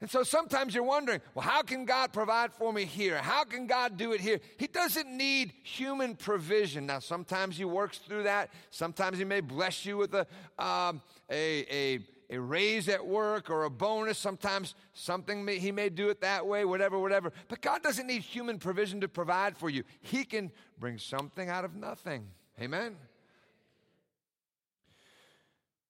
And 0.03 0.11
so 0.11 0.21
sometimes 0.21 0.75
you're 0.75 0.83
wondering, 0.83 1.21
well, 1.33 1.45
how 1.45 1.61
can 1.61 1.85
God 1.85 2.11
provide 2.11 2.51
for 2.51 2.73
me 2.73 2.83
here? 2.83 3.19
How 3.19 3.45
can 3.45 3.67
God 3.67 3.95
do 3.95 4.11
it 4.11 4.19
here? 4.19 4.41
He 4.57 4.67
doesn't 4.67 5.07
need 5.07 5.53
human 5.63 6.17
provision. 6.17 6.85
Now, 6.87 6.99
sometimes 6.99 7.55
He 7.55 7.63
works 7.63 7.99
through 7.99 8.23
that. 8.23 8.49
Sometimes 8.69 9.17
He 9.17 9.23
may 9.23 9.39
bless 9.39 9.85
you 9.85 9.95
with 9.95 10.13
a, 10.13 10.27
um, 10.61 11.01
a, 11.29 11.65
a, 11.73 11.99
a 12.29 12.37
raise 12.37 12.89
at 12.89 13.07
work 13.07 13.49
or 13.49 13.63
a 13.63 13.69
bonus. 13.69 14.17
Sometimes 14.17 14.75
something 14.91 15.45
may, 15.45 15.57
He 15.57 15.71
may 15.71 15.87
do 15.87 16.09
it 16.09 16.19
that 16.19 16.45
way, 16.45 16.65
whatever, 16.65 16.99
whatever. 16.99 17.31
But 17.47 17.61
God 17.61 17.81
doesn't 17.81 18.05
need 18.05 18.23
human 18.23 18.59
provision 18.59 18.99
to 18.99 19.07
provide 19.07 19.57
for 19.57 19.69
you. 19.69 19.83
He 20.01 20.25
can 20.25 20.51
bring 20.77 20.97
something 20.97 21.47
out 21.47 21.63
of 21.63 21.77
nothing. 21.77 22.27
Amen? 22.61 22.97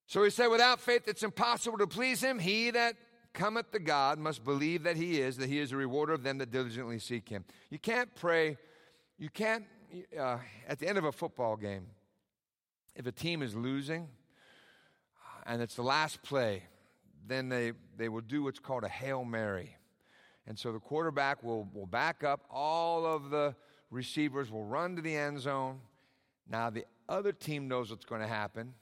So 0.05 0.23
He 0.23 0.29
said, 0.29 0.49
without 0.49 0.79
faith, 0.79 1.07
it's 1.07 1.23
impossible 1.23 1.79
to 1.79 1.87
please 1.87 2.21
Him. 2.21 2.37
He 2.37 2.69
that 2.69 2.95
cometh 3.33 3.71
to 3.71 3.79
God 3.79 4.19
must 4.19 4.43
believe 4.43 4.83
that 4.83 4.95
he 4.95 5.19
is, 5.19 5.37
that 5.37 5.49
he 5.49 5.59
is 5.59 5.71
a 5.71 5.77
rewarder 5.77 6.13
of 6.13 6.23
them 6.23 6.37
that 6.37 6.51
diligently 6.51 6.99
seek 6.99 7.29
him. 7.29 7.43
You 7.69 7.79
can't 7.79 8.13
pray, 8.15 8.57
you 9.17 9.29
can't, 9.29 9.65
uh, 10.17 10.37
at 10.67 10.79
the 10.79 10.87
end 10.87 10.97
of 10.97 11.05
a 11.05 11.11
football 11.11 11.55
game, 11.55 11.87
if 12.95 13.07
a 13.07 13.11
team 13.11 13.41
is 13.41 13.55
losing 13.55 14.07
and 15.45 15.61
it's 15.61 15.75
the 15.75 15.83
last 15.83 16.21
play, 16.21 16.63
then 17.27 17.49
they, 17.49 17.71
they 17.97 18.09
will 18.09 18.21
do 18.21 18.43
what's 18.43 18.59
called 18.59 18.83
a 18.83 18.89
Hail 18.89 19.23
Mary. 19.23 19.75
And 20.45 20.57
so 20.59 20.71
the 20.71 20.79
quarterback 20.79 21.43
will, 21.43 21.67
will 21.73 21.85
back 21.87 22.23
up, 22.23 22.41
all 22.51 23.05
of 23.05 23.29
the 23.29 23.55
receivers 23.89 24.51
will 24.51 24.65
run 24.65 24.95
to 24.95 25.01
the 25.01 25.15
end 25.15 25.39
zone. 25.39 25.79
Now 26.49 26.69
the 26.69 26.85
other 27.07 27.31
team 27.31 27.67
knows 27.67 27.89
what's 27.89 28.05
going 28.05 28.21
to 28.21 28.27
happen 28.27 28.73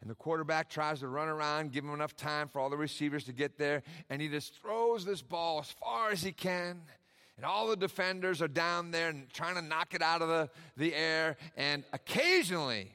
and 0.00 0.10
the 0.10 0.14
quarterback 0.14 0.68
tries 0.68 1.00
to 1.00 1.08
run 1.08 1.28
around, 1.28 1.72
give 1.72 1.84
him 1.84 1.94
enough 1.94 2.16
time 2.16 2.48
for 2.48 2.60
all 2.60 2.70
the 2.70 2.76
receivers 2.76 3.24
to 3.24 3.32
get 3.32 3.58
there, 3.58 3.82
and 4.10 4.20
he 4.20 4.28
just 4.28 4.54
throws 4.60 5.04
this 5.04 5.22
ball 5.22 5.60
as 5.60 5.70
far 5.70 6.10
as 6.10 6.22
he 6.22 6.32
can. 6.32 6.82
And 7.36 7.44
all 7.44 7.66
the 7.68 7.76
defenders 7.76 8.40
are 8.40 8.48
down 8.48 8.90
there 8.90 9.10
and 9.10 9.28
trying 9.30 9.56
to 9.56 9.62
knock 9.62 9.94
it 9.94 10.02
out 10.02 10.22
of 10.22 10.28
the, 10.28 10.48
the 10.76 10.94
air. 10.94 11.36
And 11.56 11.84
occasionally, 11.92 12.92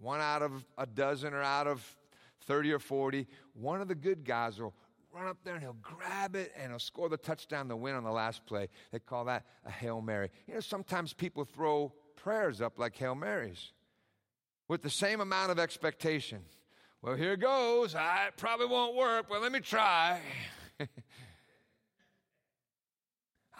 one 0.00 0.20
out 0.20 0.42
of 0.42 0.64
a 0.76 0.84
dozen 0.84 1.32
or 1.32 1.42
out 1.42 1.66
of 1.66 1.96
30 2.42 2.72
or 2.72 2.78
40, 2.78 3.26
one 3.54 3.80
of 3.80 3.88
the 3.88 3.94
good 3.94 4.24
guys 4.24 4.60
will 4.60 4.74
run 5.10 5.26
up 5.26 5.38
there 5.42 5.54
and 5.54 5.62
he'll 5.62 5.76
grab 5.80 6.36
it 6.36 6.52
and 6.56 6.70
he'll 6.70 6.78
score 6.78 7.08
the 7.08 7.16
touchdown 7.16 7.68
to 7.68 7.76
win 7.76 7.94
on 7.94 8.04
the 8.04 8.10
last 8.10 8.44
play. 8.44 8.68
They 8.92 8.98
call 8.98 9.24
that 9.24 9.46
a 9.64 9.70
Hail 9.70 10.02
Mary. 10.02 10.30
You 10.46 10.54
know, 10.54 10.60
sometimes 10.60 11.14
people 11.14 11.44
throw 11.44 11.92
prayers 12.14 12.60
up 12.60 12.78
like 12.78 12.94
Hail 12.96 13.14
Marys 13.14 13.72
with 14.68 14.82
the 14.82 14.90
same 14.90 15.20
amount 15.20 15.50
of 15.50 15.58
expectation. 15.58 16.40
Well, 17.02 17.16
here 17.16 17.36
goes. 17.36 17.94
I 17.94 18.28
probably 18.36 18.66
won't 18.66 18.94
work, 18.94 19.26
but 19.28 19.40
let 19.40 19.50
me 19.50 19.60
try. 19.60 20.20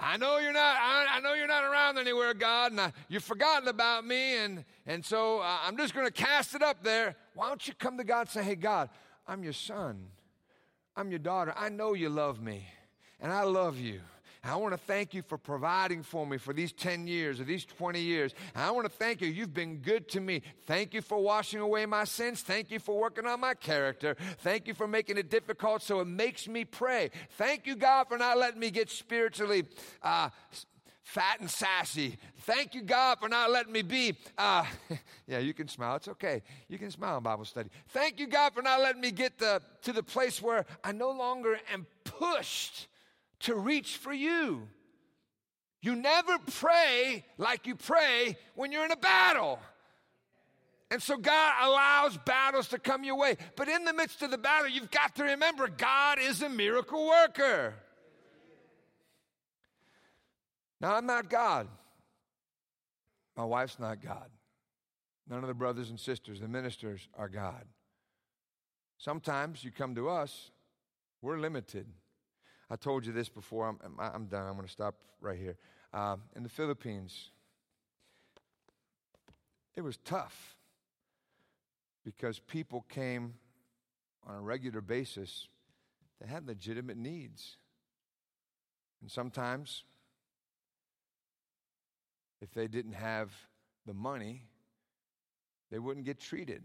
I 0.00 0.16
know 0.16 0.38
you're 0.38 0.52
not. 0.52 0.76
I, 0.80 1.06
I, 1.16 1.20
know 1.20 1.34
you're 1.34 1.48
not 1.48 1.64
around 1.64 1.98
anywhere, 1.98 2.32
God, 2.32 2.70
and 2.70 2.80
I, 2.80 2.92
you've 3.08 3.24
forgotten 3.24 3.66
about 3.66 4.06
me, 4.06 4.36
and 4.36 4.64
and 4.86 5.04
so 5.04 5.40
uh, 5.40 5.58
I'm 5.64 5.76
just 5.76 5.92
going 5.92 6.06
to 6.06 6.12
cast 6.12 6.54
it 6.54 6.62
up 6.62 6.84
there. 6.84 7.16
Why 7.34 7.48
don't 7.48 7.66
you 7.66 7.74
come 7.74 7.98
to 7.98 8.04
God 8.04 8.20
and 8.20 8.28
say, 8.28 8.44
"Hey, 8.44 8.54
God, 8.54 8.90
I'm 9.26 9.42
your 9.42 9.52
son, 9.52 10.06
I'm 10.96 11.10
your 11.10 11.18
daughter. 11.18 11.52
I 11.56 11.68
know 11.68 11.94
you 11.94 12.10
love 12.10 12.40
me, 12.40 12.64
and 13.20 13.32
I 13.32 13.42
love 13.42 13.78
you." 13.78 14.00
I 14.48 14.56
want 14.56 14.72
to 14.72 14.78
thank 14.78 15.14
you 15.14 15.22
for 15.22 15.36
providing 15.36 16.02
for 16.02 16.26
me 16.26 16.38
for 16.38 16.52
these 16.52 16.72
10 16.72 17.06
years 17.06 17.40
or 17.40 17.44
these 17.44 17.64
20 17.64 18.00
years. 18.00 18.34
I 18.54 18.70
want 18.70 18.86
to 18.86 18.92
thank 18.92 19.20
you. 19.20 19.28
You've 19.28 19.54
been 19.54 19.76
good 19.76 20.08
to 20.10 20.20
me. 20.20 20.42
Thank 20.66 20.94
you 20.94 21.02
for 21.02 21.18
washing 21.18 21.60
away 21.60 21.86
my 21.86 22.04
sins. 22.04 22.40
Thank 22.40 22.70
you 22.70 22.78
for 22.78 22.98
working 22.98 23.26
on 23.26 23.40
my 23.40 23.54
character. 23.54 24.16
Thank 24.38 24.66
you 24.66 24.74
for 24.74 24.88
making 24.88 25.18
it 25.18 25.30
difficult 25.30 25.82
so 25.82 26.00
it 26.00 26.06
makes 26.06 26.48
me 26.48 26.64
pray. 26.64 27.10
Thank 27.36 27.66
you, 27.66 27.76
God, 27.76 28.08
for 28.08 28.16
not 28.16 28.38
letting 28.38 28.60
me 28.60 28.70
get 28.70 28.90
spiritually. 28.90 29.64
Uh, 30.02 30.30
fat 31.02 31.40
and 31.40 31.50
sassy. 31.50 32.18
Thank 32.40 32.74
you, 32.74 32.82
God, 32.82 33.18
for 33.18 33.28
not 33.28 33.50
letting 33.50 33.72
me 33.72 33.82
be. 33.82 34.14
Uh, 34.36 34.64
yeah, 35.26 35.38
you 35.38 35.54
can 35.54 35.66
smile. 35.68 35.96
It's 35.96 36.08
okay. 36.08 36.42
You 36.68 36.78
can 36.78 36.90
smile 36.90 37.16
in 37.16 37.22
Bible 37.22 37.44
study. 37.44 37.70
Thank 37.88 38.20
you, 38.20 38.26
God, 38.26 38.52
for 38.54 38.62
not 38.62 38.80
letting 38.80 39.00
me 39.00 39.10
get 39.10 39.38
the, 39.38 39.62
to 39.82 39.92
the 39.92 40.02
place 40.02 40.42
where 40.42 40.66
I 40.84 40.92
no 40.92 41.10
longer 41.10 41.58
am 41.72 41.86
pushed 42.04 42.88
to 43.40 43.54
reach 43.54 43.96
for 43.96 44.12
you. 44.12 44.68
You 45.80 45.94
never 45.94 46.38
pray 46.38 47.24
like 47.36 47.66
you 47.66 47.76
pray 47.76 48.36
when 48.54 48.72
you're 48.72 48.84
in 48.84 48.90
a 48.90 48.96
battle. 48.96 49.60
And 50.90 51.02
so 51.02 51.16
God 51.16 51.54
allows 51.60 52.16
battles 52.18 52.68
to 52.68 52.78
come 52.78 53.04
your 53.04 53.16
way. 53.16 53.36
But 53.56 53.68
in 53.68 53.84
the 53.84 53.92
midst 53.92 54.22
of 54.22 54.30
the 54.30 54.38
battle, 54.38 54.68
you've 54.68 54.90
got 54.90 55.14
to 55.16 55.24
remember 55.24 55.68
God 55.68 56.18
is 56.18 56.42
a 56.42 56.48
miracle 56.48 57.06
worker. 57.06 57.74
Now, 60.80 60.94
I'm 60.94 61.06
not 61.06 61.28
God. 61.28 61.68
My 63.36 63.44
wife's 63.44 63.78
not 63.78 64.02
God. 64.02 64.30
None 65.28 65.42
of 65.42 65.48
the 65.48 65.54
brothers 65.54 65.90
and 65.90 66.00
sisters, 66.00 66.40
the 66.40 66.48
ministers, 66.48 67.08
are 67.16 67.28
God. 67.28 67.64
Sometimes 68.96 69.62
you 69.62 69.70
come 69.70 69.94
to 69.94 70.08
us, 70.08 70.50
we're 71.20 71.38
limited. 71.38 71.86
I 72.70 72.76
told 72.76 73.06
you 73.06 73.12
this 73.12 73.28
before. 73.28 73.68
I'm, 73.68 73.78
I'm 73.98 74.26
done. 74.26 74.46
I'm 74.46 74.54
going 74.54 74.66
to 74.66 74.72
stop 74.72 74.94
right 75.20 75.38
here. 75.38 75.56
Um, 75.94 76.22
in 76.36 76.42
the 76.42 76.48
Philippines, 76.48 77.30
it 79.74 79.80
was 79.80 79.96
tough 79.98 80.56
because 82.04 82.38
people 82.38 82.84
came 82.88 83.34
on 84.26 84.36
a 84.36 84.40
regular 84.40 84.80
basis 84.80 85.48
that 86.20 86.28
had 86.28 86.46
legitimate 86.46 86.96
needs. 86.96 87.56
And 89.00 89.10
sometimes, 89.10 89.84
if 92.40 92.52
they 92.52 92.66
didn't 92.66 92.92
have 92.92 93.32
the 93.86 93.94
money, 93.94 94.42
they 95.70 95.78
wouldn't 95.78 96.04
get 96.04 96.18
treated. 96.18 96.62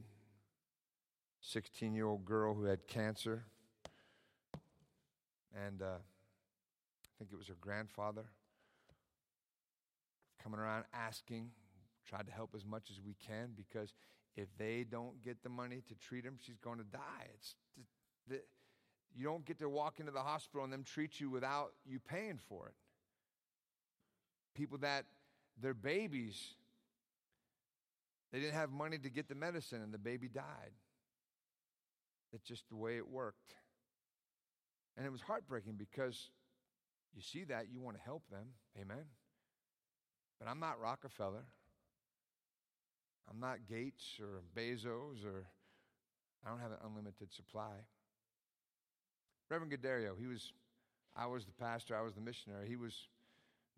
16 1.42 1.94
year 1.94 2.08
old 2.08 2.26
girl 2.26 2.54
who 2.54 2.64
had 2.64 2.88
cancer 2.88 3.44
and 5.54 5.82
uh, 5.82 5.86
I 5.96 7.12
think 7.20 7.32
it 7.34 7.38
was 7.38 7.48
her 7.48 7.58
grandfather 7.62 8.26
coming 10.44 10.60
around 10.60 10.86
asking, 10.94 11.52
tried 12.08 12.28
to 12.28 12.34
help 12.34 12.52
as 12.56 12.66
much 12.66 12.90
as 12.92 13.02
we 13.02 13.16
can 13.28 13.52
because 13.56 13.94
if 14.36 14.48
they 14.58 14.86
don't 14.90 15.22
get 15.22 15.44
the 15.44 15.50
money 15.50 15.82
to 15.88 15.96
treat 15.96 16.26
him, 16.26 16.38
she's 16.42 16.58
going 16.58 16.80
to 16.80 16.86
die. 16.86 17.28
It's 17.36 17.56
the, 17.78 18.36
the, 18.36 18.42
you 19.16 19.24
don't 19.26 19.46
get 19.46 19.60
to 19.60 19.70
walk 19.70 20.00
into 20.00 20.12
the 20.12 20.22
hospital 20.22 20.64
and 20.64 20.74
them 20.74 20.84
treat 20.84 21.20
you 21.20 21.30
without 21.30 21.74
you 21.86 22.00
paying 22.00 22.40
for 22.50 22.68
it. 22.68 22.74
People 24.56 24.80
that 24.80 25.06
their 25.62 25.74
babies 25.76 26.56
They 28.32 28.40
didn't 28.40 28.56
have 28.56 28.72
money 28.72 28.98
to 28.98 29.10
get 29.10 29.30
the 29.30 29.36
medicine, 29.36 29.84
and 29.84 29.94
the 29.94 30.00
baby 30.00 30.28
died. 30.28 30.72
That's 32.32 32.44
just 32.44 32.68
the 32.70 32.76
way 32.76 32.98
it 32.98 33.08
worked. 33.08 33.54
And 34.96 35.06
it 35.06 35.12
was 35.12 35.22
heartbreaking 35.22 35.74
because 35.78 36.30
you 37.16 37.22
see 37.22 37.44
that, 37.46 37.68
you 37.72 37.82
want 37.82 37.98
to 37.98 38.04
help 38.04 38.24
them. 38.30 38.46
Amen. 38.80 39.06
But 40.40 40.48
I'm 40.48 40.60
not 40.60 40.80
Rockefeller. 40.80 41.46
I'm 43.30 43.40
not 43.40 43.66
Gates 43.68 44.20
or 44.20 44.42
Bezos 44.56 45.26
or 45.26 45.46
I 46.46 46.50
don't 46.50 46.60
have 46.60 46.72
an 46.72 46.78
unlimited 46.86 47.32
supply. 47.32 47.86
Reverend 49.50 49.72
Gaddario, 49.72 50.20
he 50.20 50.28
was 50.28 50.52
I 51.16 51.28
was 51.28 51.46
the 51.46 51.52
pastor, 51.52 51.96
I 51.96 52.02
was 52.02 52.16
the 52.16 52.22
missionary. 52.22 52.68
He 52.68 52.76
was 52.76 53.08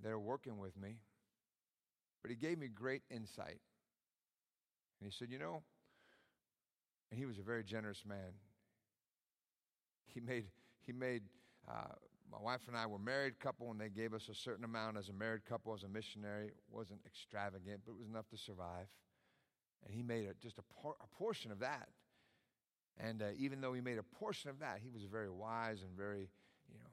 there 0.01 0.17
working 0.17 0.57
with 0.57 0.77
me. 0.77 0.97
But 2.21 2.31
he 2.31 2.37
gave 2.37 2.57
me 2.57 2.67
great 2.67 3.03
insight. 3.09 3.59
And 4.99 5.11
he 5.11 5.11
said, 5.11 5.29
You 5.29 5.39
know, 5.39 5.61
and 7.11 7.19
he 7.19 7.25
was 7.25 7.37
a 7.37 7.43
very 7.43 7.63
generous 7.63 8.03
man. 8.07 8.33
He 10.13 10.21
made, 10.21 10.45
he 10.85 10.93
made 10.93 11.23
uh, 11.69 11.93
my 12.31 12.39
wife 12.39 12.61
and 12.67 12.75
I 12.75 12.85
were 12.85 12.99
married 12.99 13.39
couple, 13.39 13.71
and 13.71 13.79
they 13.79 13.89
gave 13.89 14.13
us 14.13 14.29
a 14.29 14.35
certain 14.35 14.65
amount 14.65 14.97
as 14.97 15.09
a 15.09 15.13
married 15.13 15.45
couple, 15.45 15.73
as 15.73 15.83
a 15.83 15.87
missionary. 15.87 16.47
It 16.47 16.55
wasn't 16.69 16.99
extravagant, 17.05 17.81
but 17.85 17.91
it 17.91 17.97
was 17.97 18.07
enough 18.07 18.27
to 18.29 18.37
survive. 18.37 18.87
And 19.85 19.93
he 19.93 20.01
made 20.01 20.25
a, 20.25 20.33
just 20.41 20.57
a, 20.57 20.63
por- 20.81 20.97
a 21.01 21.17
portion 21.17 21.51
of 21.51 21.59
that. 21.59 21.87
And 22.97 23.21
uh, 23.21 23.25
even 23.37 23.61
though 23.61 23.73
he 23.73 23.81
made 23.81 23.97
a 23.97 24.03
portion 24.03 24.49
of 24.49 24.59
that, 24.59 24.79
he 24.81 24.89
was 24.89 25.03
very 25.03 25.29
wise 25.29 25.81
and 25.81 25.95
very, 25.95 26.29
you 26.71 26.79
know, 26.79 26.89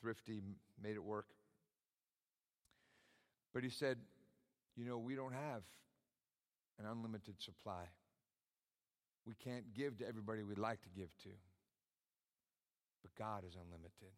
thrifty, 0.00 0.40
made 0.82 0.96
it 0.96 1.02
work. 1.02 1.26
But 3.54 3.62
he 3.62 3.70
said, 3.70 3.98
You 4.76 4.84
know, 4.84 4.98
we 4.98 5.14
don't 5.14 5.32
have 5.32 5.62
an 6.78 6.86
unlimited 6.86 7.40
supply. 7.40 7.84
We 9.26 9.34
can't 9.34 9.74
give 9.74 9.98
to 9.98 10.08
everybody 10.08 10.42
we'd 10.42 10.58
like 10.58 10.82
to 10.82 10.88
give 10.88 11.08
to. 11.22 11.30
But 13.02 13.14
God 13.16 13.44
is 13.46 13.54
unlimited. 13.54 14.14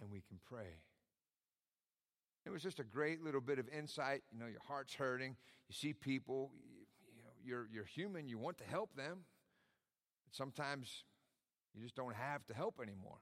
And 0.00 0.10
we 0.10 0.22
can 0.26 0.38
pray. 0.48 0.80
It 2.46 2.50
was 2.50 2.62
just 2.62 2.80
a 2.80 2.84
great 2.84 3.22
little 3.22 3.40
bit 3.40 3.58
of 3.58 3.68
insight. 3.68 4.22
You 4.32 4.38
know, 4.38 4.46
your 4.46 4.62
heart's 4.66 4.94
hurting. 4.94 5.36
You 5.68 5.74
see 5.74 5.92
people, 5.92 6.50
you, 6.64 6.86
you 7.16 7.22
know, 7.22 7.30
you're, 7.44 7.68
you're 7.70 7.84
human. 7.84 8.28
You 8.28 8.38
want 8.38 8.58
to 8.58 8.64
help 8.64 8.94
them. 8.96 9.24
But 10.24 10.34
sometimes 10.34 11.04
you 11.74 11.82
just 11.82 11.96
don't 11.96 12.16
have 12.16 12.46
to 12.46 12.54
help 12.54 12.80
anymore. 12.82 13.18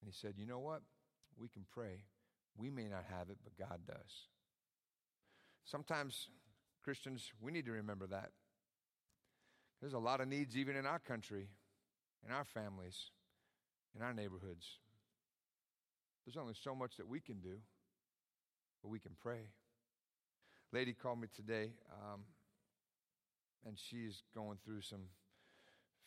And 0.00 0.12
he 0.12 0.12
said, 0.12 0.34
You 0.36 0.46
know 0.46 0.58
what? 0.58 0.82
We 1.38 1.48
can 1.48 1.64
pray. 1.72 2.04
We 2.56 2.70
may 2.70 2.88
not 2.88 3.04
have 3.08 3.30
it, 3.30 3.38
but 3.42 3.56
God 3.56 3.80
does. 3.86 4.28
Sometimes, 5.64 6.28
Christians, 6.84 7.32
we 7.40 7.50
need 7.50 7.64
to 7.64 7.72
remember 7.72 8.06
that. 8.08 8.30
There's 9.84 9.92
a 9.92 9.98
lot 9.98 10.22
of 10.22 10.28
needs 10.28 10.56
even 10.56 10.76
in 10.76 10.86
our 10.86 10.98
country, 10.98 11.46
in 12.26 12.32
our 12.32 12.46
families, 12.46 13.10
in 13.94 14.00
our 14.00 14.14
neighborhoods. 14.14 14.64
There's 16.24 16.38
only 16.38 16.54
so 16.54 16.74
much 16.74 16.96
that 16.96 17.06
we 17.06 17.20
can 17.20 17.40
do, 17.40 17.56
but 18.82 18.88
we 18.88 18.98
can 18.98 19.12
pray. 19.20 19.50
Lady 20.72 20.94
called 20.94 21.20
me 21.20 21.28
today, 21.36 21.72
um, 21.92 22.20
and 23.66 23.78
she's 23.78 24.22
going 24.34 24.56
through 24.64 24.80
some 24.80 25.02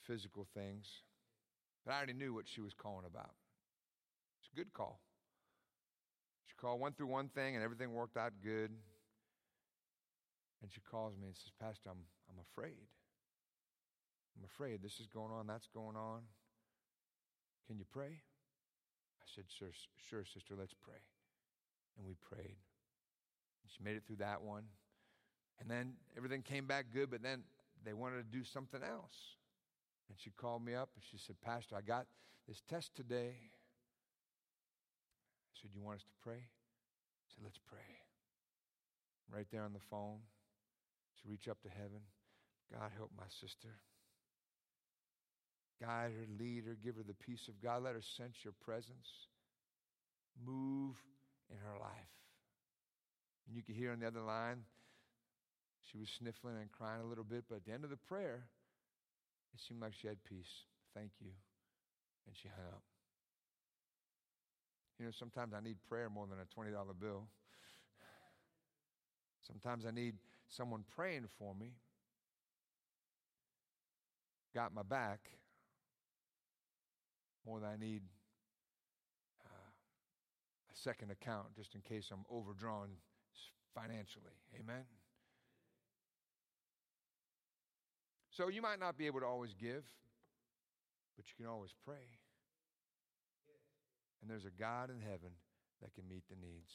physical 0.07 0.47
things. 0.55 0.87
But 1.85 1.91
I 1.91 1.97
already 1.97 2.13
knew 2.13 2.33
what 2.33 2.47
she 2.47 2.61
was 2.61 2.73
calling 2.73 3.05
about. 3.05 3.35
It's 4.39 4.49
a 4.51 4.55
good 4.55 4.73
call. 4.73 5.01
She 6.47 6.55
called, 6.59 6.81
went 6.81 6.97
through 6.97 7.05
one 7.05 7.29
thing, 7.29 7.53
and 7.53 7.63
everything 7.63 7.93
worked 7.93 8.17
out 8.17 8.33
good. 8.43 8.71
And 10.63 10.71
she 10.73 10.81
calls 10.81 11.13
me 11.15 11.27
and 11.27 11.35
says, 11.35 11.51
Pastor, 11.61 11.91
I'm, 11.91 12.05
I'm 12.27 12.43
afraid. 12.51 12.87
I'm 14.37 14.45
afraid 14.45 14.83
this 14.83 14.99
is 14.99 15.07
going 15.07 15.31
on, 15.31 15.47
that's 15.47 15.67
going 15.73 15.95
on. 15.95 16.21
Can 17.65 17.77
you 17.77 17.85
pray? 17.91 18.21
I 19.21 19.25
said, 19.35 19.45
Sure, 19.49 19.69
sure, 20.09 20.23
sister, 20.23 20.53
let's 20.57 20.73
pray. 20.73 21.01
And 21.97 22.05
we 22.05 22.13
prayed. 22.21 22.57
She 23.67 23.83
made 23.83 23.95
it 23.95 24.03
through 24.07 24.17
that 24.17 24.41
one. 24.41 24.63
And 25.59 25.69
then 25.69 25.93
everything 26.15 26.41
came 26.41 26.65
back 26.65 26.85
good, 26.93 27.09
but 27.09 27.21
then 27.21 27.43
they 27.83 27.93
wanted 27.93 28.17
to 28.17 28.37
do 28.37 28.43
something 28.43 28.81
else. 28.81 29.35
And 30.07 30.17
she 30.17 30.29
called 30.29 30.63
me 30.63 30.73
up 30.73 30.89
and 30.95 31.03
she 31.11 31.17
said, 31.17 31.35
Pastor, 31.41 31.75
I 31.75 31.81
got 31.81 32.05
this 32.47 32.61
test 32.69 32.95
today. 32.95 33.35
I 35.51 35.53
said, 35.61 35.71
You 35.73 35.81
want 35.81 35.97
us 35.97 36.03
to 36.03 36.13
pray? 36.21 36.39
I 36.39 37.27
said, 37.33 37.43
Let's 37.43 37.59
pray. 37.67 37.79
Right 39.33 39.47
there 39.51 39.63
on 39.63 39.73
the 39.73 39.83
phone. 39.89 40.19
She 41.21 41.27
reached 41.27 41.49
up 41.49 41.61
to 41.63 41.69
heaven. 41.69 42.01
God, 42.71 42.91
help 42.95 43.11
my 43.17 43.25
sister. 43.29 43.69
Guide 45.79 46.11
her, 46.11 46.25
lead 46.39 46.65
her, 46.65 46.77
give 46.83 46.95
her 46.95 47.03
the 47.03 47.13
peace 47.13 47.47
of 47.47 47.61
God. 47.61 47.83
Let 47.83 47.93
her 47.93 48.01
sense 48.17 48.35
your 48.43 48.53
presence. 48.65 49.27
Move 50.45 50.95
in 51.51 51.57
her 51.57 51.79
life. 51.79 52.13
And 53.47 53.55
you 53.55 53.61
could 53.61 53.75
hear 53.75 53.91
on 53.91 53.99
the 53.99 54.07
other 54.07 54.21
line, 54.21 54.63
she 55.91 55.97
was 55.97 56.09
sniffling 56.17 56.57
and 56.59 56.71
crying 56.71 57.01
a 57.01 57.07
little 57.07 57.23
bit, 57.23 57.45
but 57.47 57.57
at 57.57 57.65
the 57.65 57.71
end 57.71 57.83
of 57.83 57.89
the 57.89 57.97
prayer, 57.97 58.43
it 59.53 59.61
seemed 59.67 59.81
like 59.81 59.93
she 59.93 60.07
had 60.07 60.23
peace. 60.23 60.65
Thank 60.93 61.11
you. 61.21 61.31
And 62.25 62.35
she 62.35 62.49
hung 62.49 62.67
up. 62.73 62.83
You 64.99 65.05
know, 65.05 65.11
sometimes 65.17 65.53
I 65.53 65.61
need 65.61 65.77
prayer 65.87 66.09
more 66.09 66.25
than 66.27 66.39
a 66.39 66.59
$20 66.59 66.73
bill. 66.99 67.27
Sometimes 69.45 69.85
I 69.85 69.91
need 69.91 70.15
someone 70.49 70.83
praying 70.95 71.27
for 71.37 71.53
me. 71.55 71.71
Got 74.53 74.73
my 74.73 74.81
back 74.83 75.19
more 77.47 77.59
than 77.61 77.69
I 77.69 77.77
need 77.77 78.01
uh, 79.45 79.71
a 80.71 80.75
second 80.83 81.11
account 81.11 81.55
just 81.55 81.75
in 81.75 81.81
case 81.81 82.09
I'm 82.11 82.25
overdrawn 82.29 82.89
financially. 83.73 84.35
Amen? 84.59 84.83
So 88.31 88.49
you 88.49 88.61
might 88.61 88.79
not 88.79 88.97
be 88.97 89.07
able 89.07 89.21
to 89.21 89.25
always 89.25 89.53
give, 89.53 89.83
but 91.15 91.25
you 91.25 91.33
can 91.37 91.51
always 91.51 91.71
pray. 91.85 92.19
And 94.21 94.29
there's 94.29 94.45
a 94.45 94.59
God 94.59 94.89
in 94.89 94.99
heaven 94.99 95.31
that 95.81 95.93
can 95.95 96.07
meet 96.09 96.23
the 96.29 96.35
needs. 96.35 96.71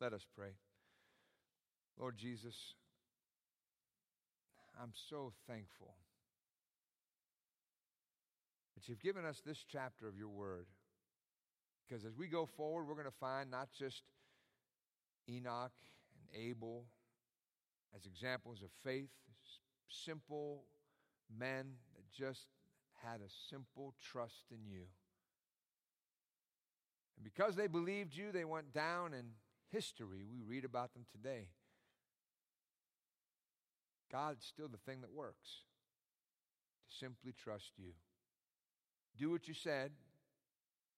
Let 0.00 0.12
us 0.12 0.26
pray. 0.36 0.50
Lord 1.98 2.18
Jesus, 2.18 2.54
I'm 4.80 4.92
so 5.08 5.32
thankful 5.46 5.94
you've 8.88 9.00
given 9.02 9.24
us 9.24 9.42
this 9.44 9.64
chapter 9.70 10.08
of 10.08 10.16
your 10.16 10.28
word. 10.28 10.66
Because 11.86 12.04
as 12.04 12.16
we 12.16 12.26
go 12.26 12.46
forward, 12.46 12.84
we're 12.84 12.94
going 12.94 13.06
to 13.06 13.10
find 13.10 13.50
not 13.50 13.68
just 13.78 14.02
Enoch 15.28 15.72
and 16.18 16.42
Abel 16.42 16.84
as 17.94 18.06
examples 18.06 18.62
of 18.62 18.70
faith, 18.82 19.10
simple 19.88 20.64
men 21.38 21.74
that 21.94 22.10
just 22.10 22.46
had 23.02 23.20
a 23.20 23.30
simple 23.50 23.94
trust 24.00 24.44
in 24.50 24.66
you. 24.66 24.84
And 27.16 27.24
because 27.24 27.54
they 27.54 27.66
believed 27.66 28.16
you, 28.16 28.32
they 28.32 28.44
went 28.44 28.72
down 28.72 29.14
in 29.14 29.24
history. 29.70 30.24
We 30.24 30.40
read 30.42 30.64
about 30.64 30.94
them 30.94 31.04
today. 31.12 31.48
God's 34.10 34.44
still 34.44 34.68
the 34.68 34.78
thing 34.78 35.00
that 35.02 35.12
works. 35.12 35.62
To 36.88 36.96
simply 36.96 37.32
trust 37.32 37.72
you. 37.76 37.92
Do 39.16 39.30
what 39.30 39.46
you 39.46 39.54
said, 39.54 39.92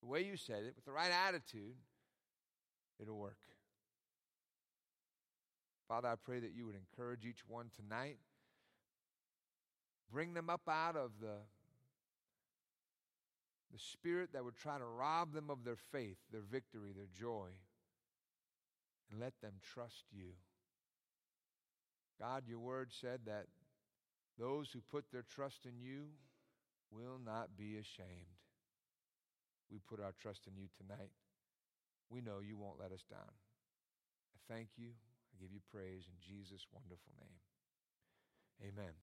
the 0.01 0.07
way 0.07 0.23
you 0.23 0.37
said 0.37 0.63
it, 0.63 0.73
with 0.75 0.85
the 0.85 0.91
right 0.91 1.11
attitude, 1.27 1.75
it'll 2.99 3.17
work. 3.17 3.37
Father, 5.87 6.07
I 6.09 6.15
pray 6.15 6.39
that 6.39 6.51
you 6.53 6.65
would 6.65 6.75
encourage 6.75 7.25
each 7.25 7.47
one 7.47 7.69
tonight. 7.75 8.17
Bring 10.11 10.33
them 10.33 10.49
up 10.49 10.67
out 10.67 10.95
of 10.95 11.11
the, 11.21 11.37
the 13.71 13.79
spirit 13.79 14.29
that 14.33 14.43
would 14.43 14.55
try 14.55 14.77
to 14.77 14.85
rob 14.85 15.33
them 15.33 15.49
of 15.49 15.63
their 15.63 15.75
faith, 15.75 16.17
their 16.31 16.41
victory, 16.41 16.91
their 16.95 17.07
joy, 17.13 17.49
and 19.11 19.19
let 19.19 19.33
them 19.41 19.53
trust 19.73 20.05
you. 20.11 20.31
God, 22.19 22.43
your 22.47 22.59
word 22.59 22.91
said 22.99 23.21
that 23.25 23.45
those 24.39 24.71
who 24.71 24.81
put 24.81 25.05
their 25.11 25.23
trust 25.23 25.65
in 25.65 25.79
you 25.79 26.05
will 26.91 27.19
not 27.23 27.57
be 27.57 27.77
ashamed. 27.77 28.37
We 29.71 29.79
put 29.79 29.99
our 29.99 30.13
trust 30.21 30.47
in 30.47 30.55
you 30.55 30.67
tonight. 30.77 31.11
We 32.09 32.21
know 32.21 32.39
you 32.39 32.57
won't 32.57 32.79
let 32.79 32.91
us 32.91 33.03
down. 33.09 33.33
I 34.35 34.39
thank 34.53 34.69
you. 34.77 34.89
I 35.33 35.41
give 35.41 35.51
you 35.51 35.59
praise 35.71 36.07
in 36.07 36.15
Jesus' 36.19 36.65
wonderful 36.71 37.11
name. 37.19 37.39
Amen. 38.71 38.93